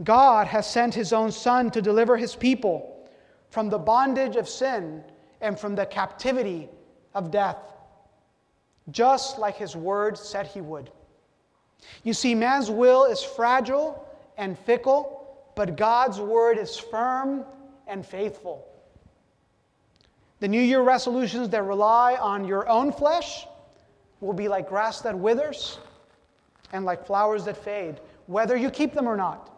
God 0.03 0.47
has 0.47 0.69
sent 0.69 0.93
his 0.93 1.13
own 1.13 1.31
Son 1.31 1.69
to 1.71 1.81
deliver 1.81 2.17
his 2.17 2.35
people 2.35 3.09
from 3.49 3.69
the 3.69 3.77
bondage 3.77 4.35
of 4.35 4.49
sin 4.49 5.03
and 5.41 5.59
from 5.59 5.75
the 5.75 5.85
captivity 5.85 6.69
of 7.15 7.31
death, 7.31 7.57
just 8.91 9.39
like 9.39 9.55
his 9.55 9.75
word 9.75 10.17
said 10.17 10.45
he 10.45 10.61
would. 10.61 10.91
You 12.03 12.13
see, 12.13 12.35
man's 12.35 12.69
will 12.69 13.05
is 13.05 13.23
fragile 13.23 14.07
and 14.37 14.57
fickle, 14.59 15.37
but 15.55 15.75
God's 15.77 16.19
word 16.19 16.57
is 16.57 16.77
firm 16.77 17.45
and 17.87 18.05
faithful. 18.05 18.67
The 20.39 20.47
New 20.47 20.61
Year 20.61 20.81
resolutions 20.81 21.49
that 21.49 21.63
rely 21.63 22.15
on 22.15 22.45
your 22.45 22.67
own 22.67 22.91
flesh 22.91 23.47
will 24.19 24.33
be 24.33 24.47
like 24.47 24.67
grass 24.67 25.01
that 25.01 25.17
withers 25.17 25.79
and 26.73 26.85
like 26.85 27.05
flowers 27.05 27.45
that 27.45 27.57
fade, 27.57 27.99
whether 28.27 28.55
you 28.57 28.69
keep 28.69 28.93
them 28.93 29.07
or 29.07 29.15
not. 29.15 29.51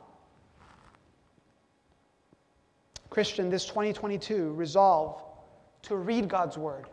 Christian, 3.10 3.50
this 3.50 3.66
2022, 3.66 4.54
resolve 4.54 5.24
to 5.84 5.96
read 5.96 6.28
God's 6.28 6.58
Word, 6.58 6.86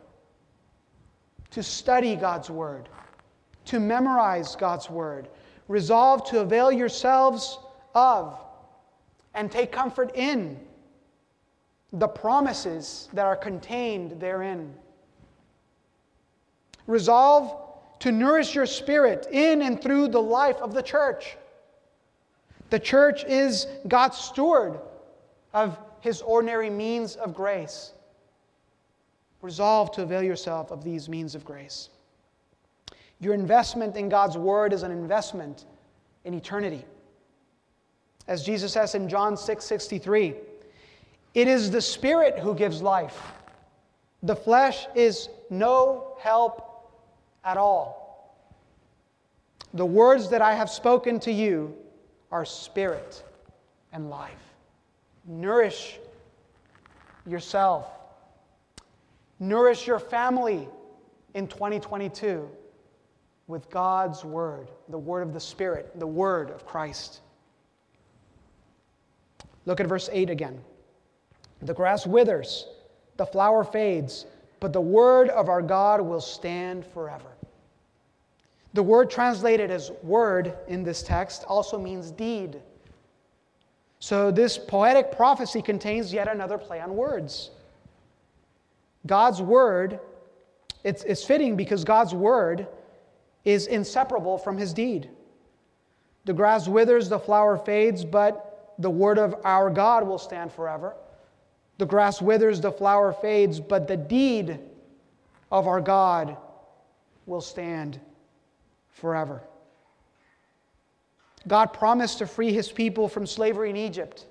to 1.51 1.63
study 1.63 2.15
God's 2.15 2.49
Word, 2.49 2.89
to 3.65 3.79
memorize 3.79 4.55
God's 4.55 4.89
Word. 4.89 5.29
Resolve 5.67 6.25
to 6.29 6.41
avail 6.41 6.71
yourselves 6.71 7.57
of 7.93 8.39
and 9.33 9.51
take 9.51 9.71
comfort 9.71 10.11
in 10.15 10.59
the 11.93 12.07
promises 12.07 13.09
that 13.13 13.25
are 13.25 13.35
contained 13.35 14.19
therein. 14.19 14.73
Resolve 16.87 17.61
to 17.99 18.11
nourish 18.11 18.53
your 18.53 18.65
spirit 18.65 19.27
in 19.31 19.61
and 19.61 19.81
through 19.81 20.09
the 20.09 20.21
life 20.21 20.57
of 20.57 20.73
the 20.73 20.83
church. 20.83 21.37
The 22.69 22.79
church 22.79 23.23
is 23.23 23.67
God's 23.87 24.17
steward 24.17 24.79
of 25.53 25.77
his 26.01 26.21
ordinary 26.21 26.69
means 26.69 27.15
of 27.15 27.33
grace. 27.33 27.93
Resolve 29.45 29.91
to 29.91 30.01
avail 30.01 30.23
yourself 30.23 30.71
of 30.71 30.83
these 30.83 31.07
means 31.07 31.35
of 31.35 31.45
grace. 31.45 31.89
Your 33.19 33.35
investment 33.35 33.95
in 33.95 34.09
God's 34.09 34.39
word 34.39 34.73
is 34.73 34.81
an 34.81 34.89
investment 34.89 35.65
in 36.23 36.33
eternity. 36.33 36.83
As 38.27 38.43
Jesus 38.43 38.73
says 38.73 38.95
in 38.95 39.07
John 39.07 39.37
6 39.37 39.63
63, 39.63 40.33
it 41.35 41.47
is 41.47 41.69
the 41.69 41.79
Spirit 41.79 42.39
who 42.39 42.55
gives 42.55 42.81
life. 42.81 43.21
The 44.23 44.35
flesh 44.35 44.87
is 44.95 45.29
no 45.51 46.17
help 46.19 46.89
at 47.43 47.55
all. 47.55 48.35
The 49.75 49.85
words 49.85 50.27
that 50.31 50.41
I 50.41 50.55
have 50.55 50.71
spoken 50.71 51.19
to 51.19 51.31
you 51.31 51.75
are 52.31 52.45
spirit 52.45 53.23
and 53.93 54.09
life. 54.09 54.55
Nourish 55.27 55.99
yourself, 57.27 57.85
nourish 59.39 59.87
your 59.87 59.99
family 59.99 60.67
in 61.33 61.47
2022 61.47 62.49
with 63.47 63.69
God's 63.69 64.23
Word, 64.25 64.69
the 64.89 64.97
Word 64.97 65.21
of 65.21 65.33
the 65.33 65.39
Spirit, 65.39 65.99
the 65.99 66.07
Word 66.07 66.49
of 66.49 66.65
Christ. 66.65 67.21
Look 69.65 69.79
at 69.79 69.87
verse 69.87 70.09
8 70.11 70.29
again. 70.29 70.59
The 71.61 71.73
grass 71.73 72.05
withers, 72.05 72.67
the 73.17 73.25
flower 73.25 73.63
fades, 73.63 74.25
but 74.59 74.73
the 74.73 74.81
word 74.81 75.29
of 75.29 75.49
our 75.49 75.61
God 75.61 76.01
will 76.01 76.21
stand 76.21 76.85
forever. 76.85 77.29
The 78.73 78.83
word 78.83 79.09
translated 79.09 79.71
as 79.71 79.91
word 80.03 80.53
in 80.67 80.83
this 80.83 81.01
text 81.01 81.45
also 81.47 81.79
means 81.79 82.11
deed. 82.11 82.61
So, 83.99 84.31
this 84.31 84.57
poetic 84.57 85.11
prophecy 85.11 85.61
contains 85.61 86.11
yet 86.11 86.27
another 86.27 86.57
play 86.57 86.81
on 86.81 86.95
words. 86.95 87.51
God's 89.05 89.41
word, 89.41 89.99
it's, 90.83 91.03
it's 91.03 91.23
fitting 91.23 91.55
because 91.55 91.83
God's 91.83 92.13
word 92.13 92.67
is 93.43 93.67
inseparable 93.67 94.37
from 94.37 94.57
his 94.57 94.73
deed. 94.73 95.09
The 96.25 96.33
grass 96.33 96.67
withers, 96.67 97.07
the 97.07 97.19
flower 97.19 97.57
fades, 97.57 98.03
but 98.03 98.73
the 98.79 98.89
word 98.89 99.19
of 99.19 99.35
our 99.45 99.69
God 99.69 100.07
will 100.07 100.17
stand 100.17 100.51
forever. 100.51 100.95
The 101.77 101.85
grass 101.85 102.21
withers, 102.21 102.61
the 102.61 102.71
flower 102.71 103.13
fades, 103.13 103.59
but 103.59 103.87
the 103.87 103.97
deed 103.97 104.59
of 105.51 105.67
our 105.67 105.81
God 105.81 106.37
will 107.25 107.41
stand 107.41 107.99
forever. 108.89 109.41
God 111.47 111.73
promised 111.73 112.19
to 112.19 112.27
free 112.27 112.51
his 112.51 112.71
people 112.71 113.07
from 113.07 113.27
slavery 113.27 113.69
in 113.69 113.75
Egypt. 113.75 114.25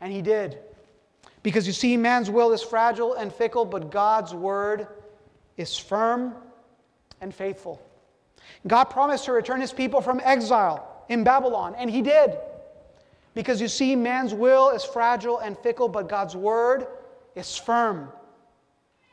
And 0.00 0.12
he 0.12 0.22
did. 0.22 0.58
Because 1.46 1.64
you 1.64 1.72
see, 1.72 1.96
man's 1.96 2.28
will 2.28 2.52
is 2.52 2.60
fragile 2.60 3.14
and 3.14 3.32
fickle, 3.32 3.64
but 3.64 3.88
God's 3.92 4.34
word 4.34 4.88
is 5.56 5.78
firm 5.78 6.34
and 7.20 7.32
faithful. 7.32 7.80
God 8.66 8.86
promised 8.86 9.26
to 9.26 9.32
return 9.32 9.60
his 9.60 9.72
people 9.72 10.00
from 10.00 10.20
exile 10.24 11.04
in 11.08 11.22
Babylon, 11.22 11.76
and 11.78 11.88
he 11.88 12.02
did. 12.02 12.36
Because 13.34 13.60
you 13.60 13.68
see, 13.68 13.94
man's 13.94 14.34
will 14.34 14.70
is 14.70 14.82
fragile 14.82 15.38
and 15.38 15.56
fickle, 15.56 15.88
but 15.88 16.08
God's 16.08 16.34
word 16.34 16.88
is 17.36 17.56
firm 17.56 18.08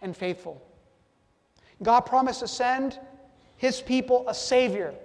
and 0.02 0.18
faithful. 0.18 0.60
God 1.84 2.02
promised 2.02 2.40
to 2.40 2.48
send 2.48 2.98
his 3.58 3.80
people 3.80 4.28
a 4.28 4.34
Savior 4.34 4.96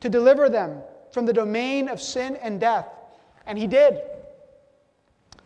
to 0.00 0.10
deliver 0.10 0.50
them 0.50 0.82
from 1.12 1.24
the 1.24 1.32
domain 1.32 1.88
of 1.88 1.98
sin 1.98 2.36
and 2.42 2.60
death. 2.60 2.88
And 3.46 3.56
he 3.56 3.66
did. 3.66 4.02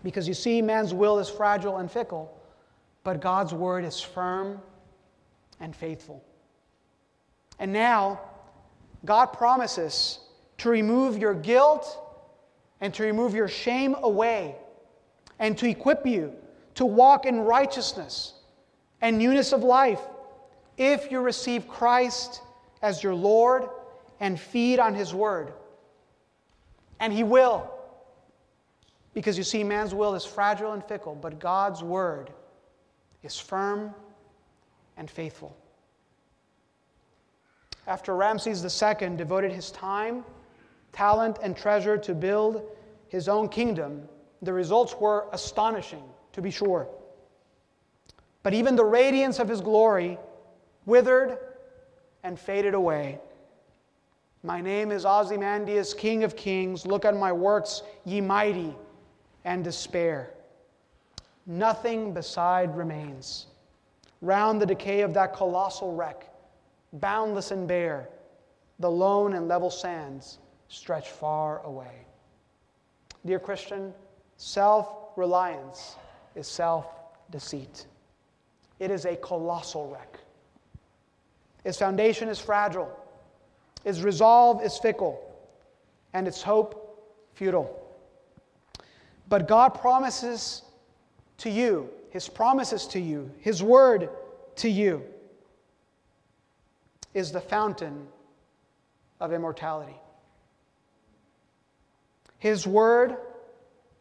Because 0.05 0.29
you 0.29 0.35
see, 0.35 0.63
man's 0.63 0.95
will 0.95 1.19
is 1.19 1.29
fragile 1.29 1.79
and 1.79 1.91
fickle, 1.91 2.33
but 3.03 3.21
God's 3.21 3.53
word 3.53 3.85
is 3.85 4.01
firm 4.01 4.61
and 5.59 5.75
faithful. 5.75 6.23
And 7.59 7.73
now, 7.73 8.21
God 9.05 9.27
promises 9.27 10.21
to 10.59 10.69
remove 10.69 11.19
your 11.19 11.35
guilt 11.35 11.99
and 12.81 12.95
to 12.95 13.03
remove 13.03 13.35
your 13.35 13.49
shame 13.49 13.97
away 14.03 14.55
and 15.41 15.59
to 15.59 15.69
equip 15.69 16.07
you 16.07 16.33
to 16.75 16.85
walk 16.85 17.27
in 17.27 17.41
righteousness 17.41 18.35
and 19.01 19.19
newness 19.19 19.53
of 19.53 19.63
life 19.63 20.01
if 20.77 21.11
you 21.11 21.21
receive 21.21 21.69
Christ 21.69 22.41
as 22.83 23.03
your 23.03 23.15
Lord 23.15 23.69
and 24.21 24.39
feed 24.39 24.79
on 24.79 24.95
His 24.95 25.15
Word. 25.15 25.53
And 27.01 27.13
He 27.13 27.23
will. 27.23 27.71
Because 29.15 29.39
you 29.39 29.45
see, 29.45 29.63
man's 29.63 29.95
will 29.95 30.15
is 30.15 30.25
fragile 30.25 30.73
and 30.73 30.85
fickle, 30.85 31.15
but 31.15 31.39
God's 31.39 31.83
Word 31.83 32.31
is 33.23 33.39
firm 33.39 33.95
and 34.97 35.09
faithful. 35.09 35.57
After 37.87 38.17
Ramses 38.17 38.65
II 38.65 39.17
devoted 39.17 39.53
his 39.53 39.71
time, 39.71 40.25
talent, 40.93 41.39
and 41.43 41.57
treasure 41.57 41.97
to 41.99 42.15
build 42.15 42.63
his 43.09 43.29
own 43.29 43.49
kingdom, 43.49 44.09
the 44.43 44.53
results 44.53 44.97
were 44.99 45.27
astonishing, 45.33 46.03
to 46.33 46.43
be 46.43 46.51
sure. 46.51 46.89
But 48.43 48.53
even 48.53 48.75
the 48.75 48.85
radiance 48.85 49.39
of 49.39 49.49
his 49.49 49.61
glory 49.61 50.19
withered 50.87 51.39
and 52.25 52.39
faded 52.39 52.75
away. 52.75 53.21
My 54.43 54.61
name 54.61 54.91
is 54.91 55.07
Ozymandias, 55.07 55.95
King 55.95 56.25
of 56.25 56.37
Kings. 56.37 56.85
Look 56.85 57.05
at 57.05 57.17
my 57.17 57.33
works, 57.33 57.83
ye 58.05 58.21
mighty, 58.21 58.75
and 59.45 59.63
despair. 59.63 60.31
Nothing 61.47 62.13
beside 62.13 62.77
remains. 62.77 63.47
Round 64.21 64.61
the 64.61 64.67
decay 64.67 65.03
of 65.03 65.13
that 65.15 65.35
colossal 65.35 65.95
wreck, 65.95 66.31
boundless 66.95 67.51
and 67.51 67.69
bare, 67.69 68.09
the 68.79 68.91
lone 68.91 69.35
and 69.35 69.47
level 69.47 69.71
sands 69.71 70.39
stretch 70.69 71.11
far 71.11 71.61
away. 71.65 72.07
Dear 73.27 73.39
Christian, 73.39 73.93
self 74.37 74.89
reliance 75.17 75.97
is 76.35 76.49
self 76.49 76.87
deceit. 77.31 77.87
It 78.79 78.91
is 78.91 79.05
a 79.05 79.17
colossal 79.17 79.91
wreck. 79.91 80.19
Its 81.65 81.79
foundation 81.79 82.29
is 82.29 82.39
fragile, 82.39 82.91
its 83.85 84.01
resolve 84.01 84.63
is 84.63 84.79
fickle, 84.79 85.21
and 86.15 86.27
its 86.27 86.43
hope 86.43 87.11
futile. 87.35 87.84
But 89.29 89.49
God 89.49 89.71
promises 89.71 90.63
to 91.39 91.51
you, 91.51 91.91
His 92.11 92.29
promises 92.29 92.87
to 92.89 93.01
you, 93.01 93.31
His 93.39 93.63
word 93.63 94.11
to 94.57 94.69
you 94.69 95.03
is 97.15 97.33
the 97.33 97.41
fountain 97.41 98.07
of 99.21 99.33
immortality. 99.33 99.97
His 102.39 102.67
word, 102.67 103.17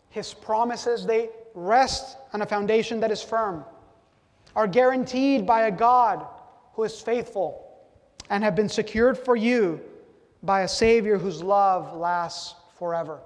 His 0.09 0.33
promises, 0.33 1.05
they 1.05 1.29
rest 1.55 2.17
on 2.33 2.41
a 2.41 2.45
foundation 2.45 2.99
that 2.99 3.11
is 3.11 3.21
firm, 3.21 3.63
are 4.55 4.67
guaranteed 4.67 5.45
by 5.45 5.67
a 5.67 5.71
God 5.71 6.25
who 6.73 6.83
is 6.83 6.99
faithful, 6.99 7.59
and 8.29 8.43
have 8.43 8.55
been 8.55 8.69
secured 8.69 9.17
for 9.17 9.35
you 9.35 9.79
by 10.41 10.61
a 10.61 10.67
Savior 10.67 11.17
whose 11.17 11.43
love 11.43 11.95
lasts 11.95 12.55
forever. 12.77 13.19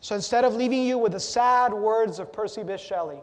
So 0.00 0.14
instead 0.14 0.44
of 0.44 0.54
leaving 0.54 0.84
you 0.84 0.98
with 0.98 1.12
the 1.12 1.20
sad 1.20 1.72
words 1.72 2.18
of 2.18 2.32
Percy 2.32 2.62
Bysshe 2.62 2.86
Shelley, 2.86 3.20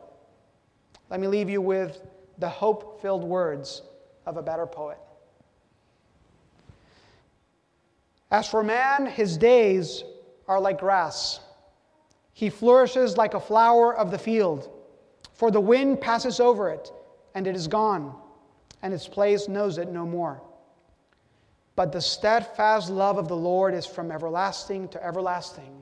let 1.09 1.19
me 1.19 1.27
leave 1.27 1.49
you 1.49 1.61
with 1.61 2.01
the 2.37 2.49
hope 2.49 3.01
filled 3.01 3.23
words 3.23 3.81
of 4.25 4.37
a 4.37 4.43
better 4.43 4.65
poet. 4.65 4.97
As 8.31 8.47
for 8.47 8.63
man, 8.63 9.05
his 9.05 9.37
days 9.37 10.03
are 10.47 10.59
like 10.59 10.79
grass. 10.79 11.39
He 12.33 12.49
flourishes 12.49 13.15
like 13.15 13.33
a 13.33 13.39
flower 13.39 13.95
of 13.95 14.11
the 14.11 14.17
field, 14.17 14.69
for 15.33 15.51
the 15.51 15.61
wind 15.61 16.01
passes 16.01 16.39
over 16.39 16.69
it, 16.69 16.91
and 17.33 17.47
it 17.47 17.55
is 17.55 17.67
gone 17.67 18.13
and 18.85 18.93
its 18.93 19.07
place 19.07 19.47
knows 19.47 19.79
it 19.79 19.91
no 19.91 20.05
more. 20.05 20.39
But 21.75 21.91
the 21.91 22.01
steadfast 22.01 22.89
love 22.91 23.17
of 23.17 23.27
the 23.27 23.35
Lord 23.35 23.73
is 23.73 23.87
from 23.87 24.11
everlasting 24.11 24.89
to 24.89 25.03
everlasting 25.03 25.81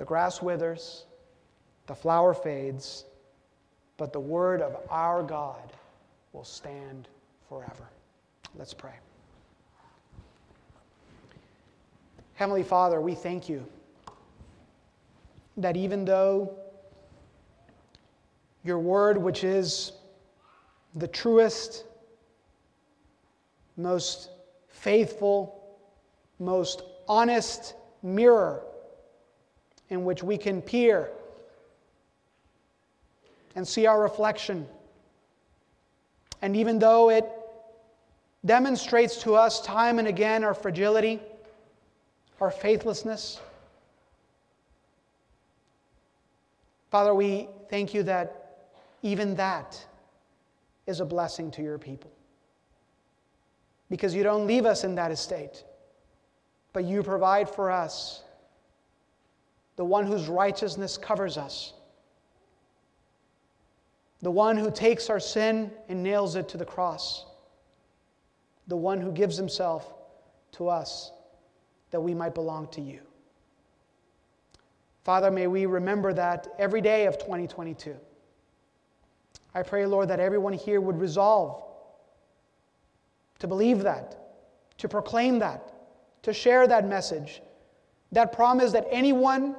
The 0.00 0.06
grass 0.06 0.40
withers, 0.40 1.04
the 1.86 1.94
flower 1.94 2.32
fades, 2.32 3.04
but 3.98 4.14
the 4.14 4.18
word 4.18 4.62
of 4.62 4.78
our 4.88 5.22
God 5.22 5.74
will 6.32 6.42
stand 6.42 7.06
forever. 7.50 7.86
Let's 8.56 8.72
pray. 8.72 8.94
Heavenly 12.32 12.62
Father, 12.62 12.98
we 12.98 13.14
thank 13.14 13.46
you 13.46 13.62
that 15.58 15.76
even 15.76 16.06
though 16.06 16.50
your 18.64 18.78
word, 18.78 19.18
which 19.18 19.44
is 19.44 19.92
the 20.94 21.08
truest 21.08 21.84
most 23.76 24.30
faithful, 24.66 25.62
most 26.38 26.84
honest 27.06 27.74
mirror 28.02 28.62
in 29.90 30.04
which 30.04 30.22
we 30.22 30.38
can 30.38 30.62
peer 30.62 31.10
and 33.54 33.66
see 33.66 33.86
our 33.86 34.00
reflection. 34.00 34.66
And 36.40 36.56
even 36.56 36.78
though 36.78 37.10
it 37.10 37.28
demonstrates 38.46 39.20
to 39.22 39.34
us 39.34 39.60
time 39.60 39.98
and 39.98 40.08
again 40.08 40.44
our 40.44 40.54
fragility, 40.54 41.20
our 42.40 42.50
faithlessness, 42.50 43.40
Father, 46.90 47.14
we 47.14 47.48
thank 47.68 47.94
you 47.94 48.02
that 48.04 48.66
even 49.02 49.36
that 49.36 49.84
is 50.86 51.00
a 51.00 51.04
blessing 51.04 51.50
to 51.52 51.62
your 51.62 51.78
people 51.78 52.10
because 53.88 54.14
you 54.14 54.22
don't 54.22 54.46
leave 54.46 54.66
us 54.66 54.84
in 54.84 54.94
that 54.96 55.10
estate, 55.10 55.64
but 56.72 56.84
you 56.84 57.02
provide 57.02 57.48
for 57.48 57.70
us 57.70 58.22
the 59.80 59.84
one 59.86 60.06
whose 60.06 60.28
righteousness 60.28 60.98
covers 60.98 61.38
us, 61.38 61.72
the 64.20 64.30
one 64.30 64.58
who 64.58 64.70
takes 64.70 65.08
our 65.08 65.18
sin 65.18 65.70
and 65.88 66.02
nails 66.02 66.36
it 66.36 66.50
to 66.50 66.58
the 66.58 66.66
cross, 66.66 67.24
the 68.66 68.76
one 68.76 69.00
who 69.00 69.10
gives 69.10 69.38
himself 69.38 69.94
to 70.52 70.68
us 70.68 71.12
that 71.92 72.00
we 72.02 72.12
might 72.12 72.34
belong 72.34 72.68
to 72.68 72.82
you. 72.82 73.00
Father, 75.02 75.30
may 75.30 75.46
we 75.46 75.64
remember 75.64 76.12
that 76.12 76.48
every 76.58 76.82
day 76.82 77.06
of 77.06 77.16
2022. 77.16 77.96
I 79.54 79.62
pray, 79.62 79.86
Lord, 79.86 80.08
that 80.08 80.20
everyone 80.20 80.52
here 80.52 80.82
would 80.82 81.00
resolve 81.00 81.64
to 83.38 83.48
believe 83.48 83.84
that, 83.84 84.14
to 84.76 84.88
proclaim 84.90 85.38
that, 85.38 85.72
to 86.24 86.34
share 86.34 86.66
that 86.66 86.86
message, 86.86 87.40
that 88.12 88.30
promise 88.30 88.72
that 88.72 88.86
anyone 88.90 89.56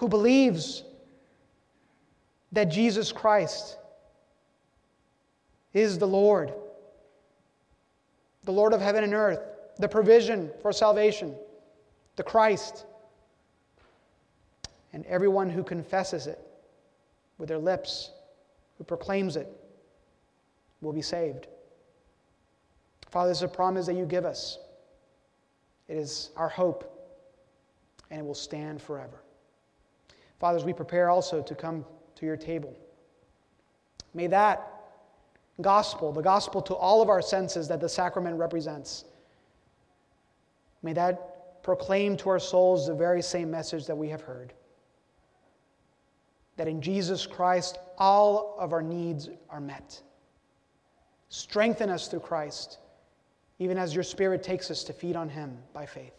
who 0.00 0.08
believes 0.08 0.82
that 2.52 2.70
Jesus 2.70 3.12
Christ 3.12 3.76
is 5.74 5.98
the 5.98 6.06
Lord, 6.06 6.54
the 8.44 8.50
Lord 8.50 8.72
of 8.72 8.80
heaven 8.80 9.04
and 9.04 9.12
earth, 9.12 9.40
the 9.78 9.86
provision 9.86 10.50
for 10.62 10.72
salvation, 10.72 11.34
the 12.16 12.22
Christ, 12.22 12.86
and 14.94 15.04
everyone 15.04 15.50
who 15.50 15.62
confesses 15.62 16.26
it 16.26 16.40
with 17.36 17.50
their 17.50 17.58
lips, 17.58 18.10
who 18.78 18.84
proclaims 18.84 19.36
it, 19.36 19.48
will 20.80 20.94
be 20.94 21.02
saved. 21.02 21.46
Father, 23.10 23.28
this 23.28 23.38
is 23.38 23.42
a 23.42 23.48
promise 23.48 23.84
that 23.84 23.96
you 23.96 24.06
give 24.06 24.24
us. 24.24 24.58
It 25.88 25.98
is 25.98 26.30
our 26.38 26.48
hope, 26.48 26.90
and 28.10 28.20
it 28.20 28.24
will 28.24 28.34
stand 28.34 28.80
forever. 28.80 29.20
Fathers, 30.40 30.64
we 30.64 30.72
prepare 30.72 31.08
also 31.10 31.42
to 31.42 31.54
come 31.54 31.84
to 32.16 32.26
your 32.26 32.36
table. 32.36 32.76
May 34.14 34.26
that 34.26 34.66
gospel, 35.60 36.10
the 36.12 36.22
gospel 36.22 36.60
to 36.62 36.74
all 36.74 37.00
of 37.00 37.08
our 37.08 37.22
senses 37.22 37.68
that 37.68 37.80
the 37.80 37.88
sacrament 37.88 38.36
represents, 38.36 39.04
may 40.82 40.94
that 40.94 41.62
proclaim 41.62 42.16
to 42.16 42.30
our 42.30 42.40
souls 42.40 42.88
the 42.88 42.94
very 42.94 43.22
same 43.22 43.50
message 43.50 43.86
that 43.86 43.96
we 43.96 44.08
have 44.08 44.22
heard 44.22 44.54
that 46.60 46.68
in 46.68 46.82
Jesus 46.82 47.26
Christ 47.26 47.78
all 47.96 48.54
of 48.58 48.74
our 48.74 48.82
needs 48.82 49.30
are 49.48 49.62
met. 49.62 50.02
Strengthen 51.30 51.88
us 51.88 52.06
through 52.06 52.20
Christ, 52.20 52.80
even 53.58 53.78
as 53.78 53.94
your 53.94 54.04
Spirit 54.04 54.42
takes 54.42 54.70
us 54.70 54.84
to 54.84 54.92
feed 54.92 55.16
on 55.16 55.26
Him 55.26 55.56
by 55.72 55.86
faith. 55.86 56.12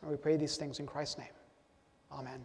And 0.00 0.10
we 0.10 0.16
pray 0.16 0.38
these 0.38 0.56
things 0.56 0.80
in 0.80 0.86
Christ's 0.86 1.18
name. 1.18 1.34
Amen. 2.10 2.40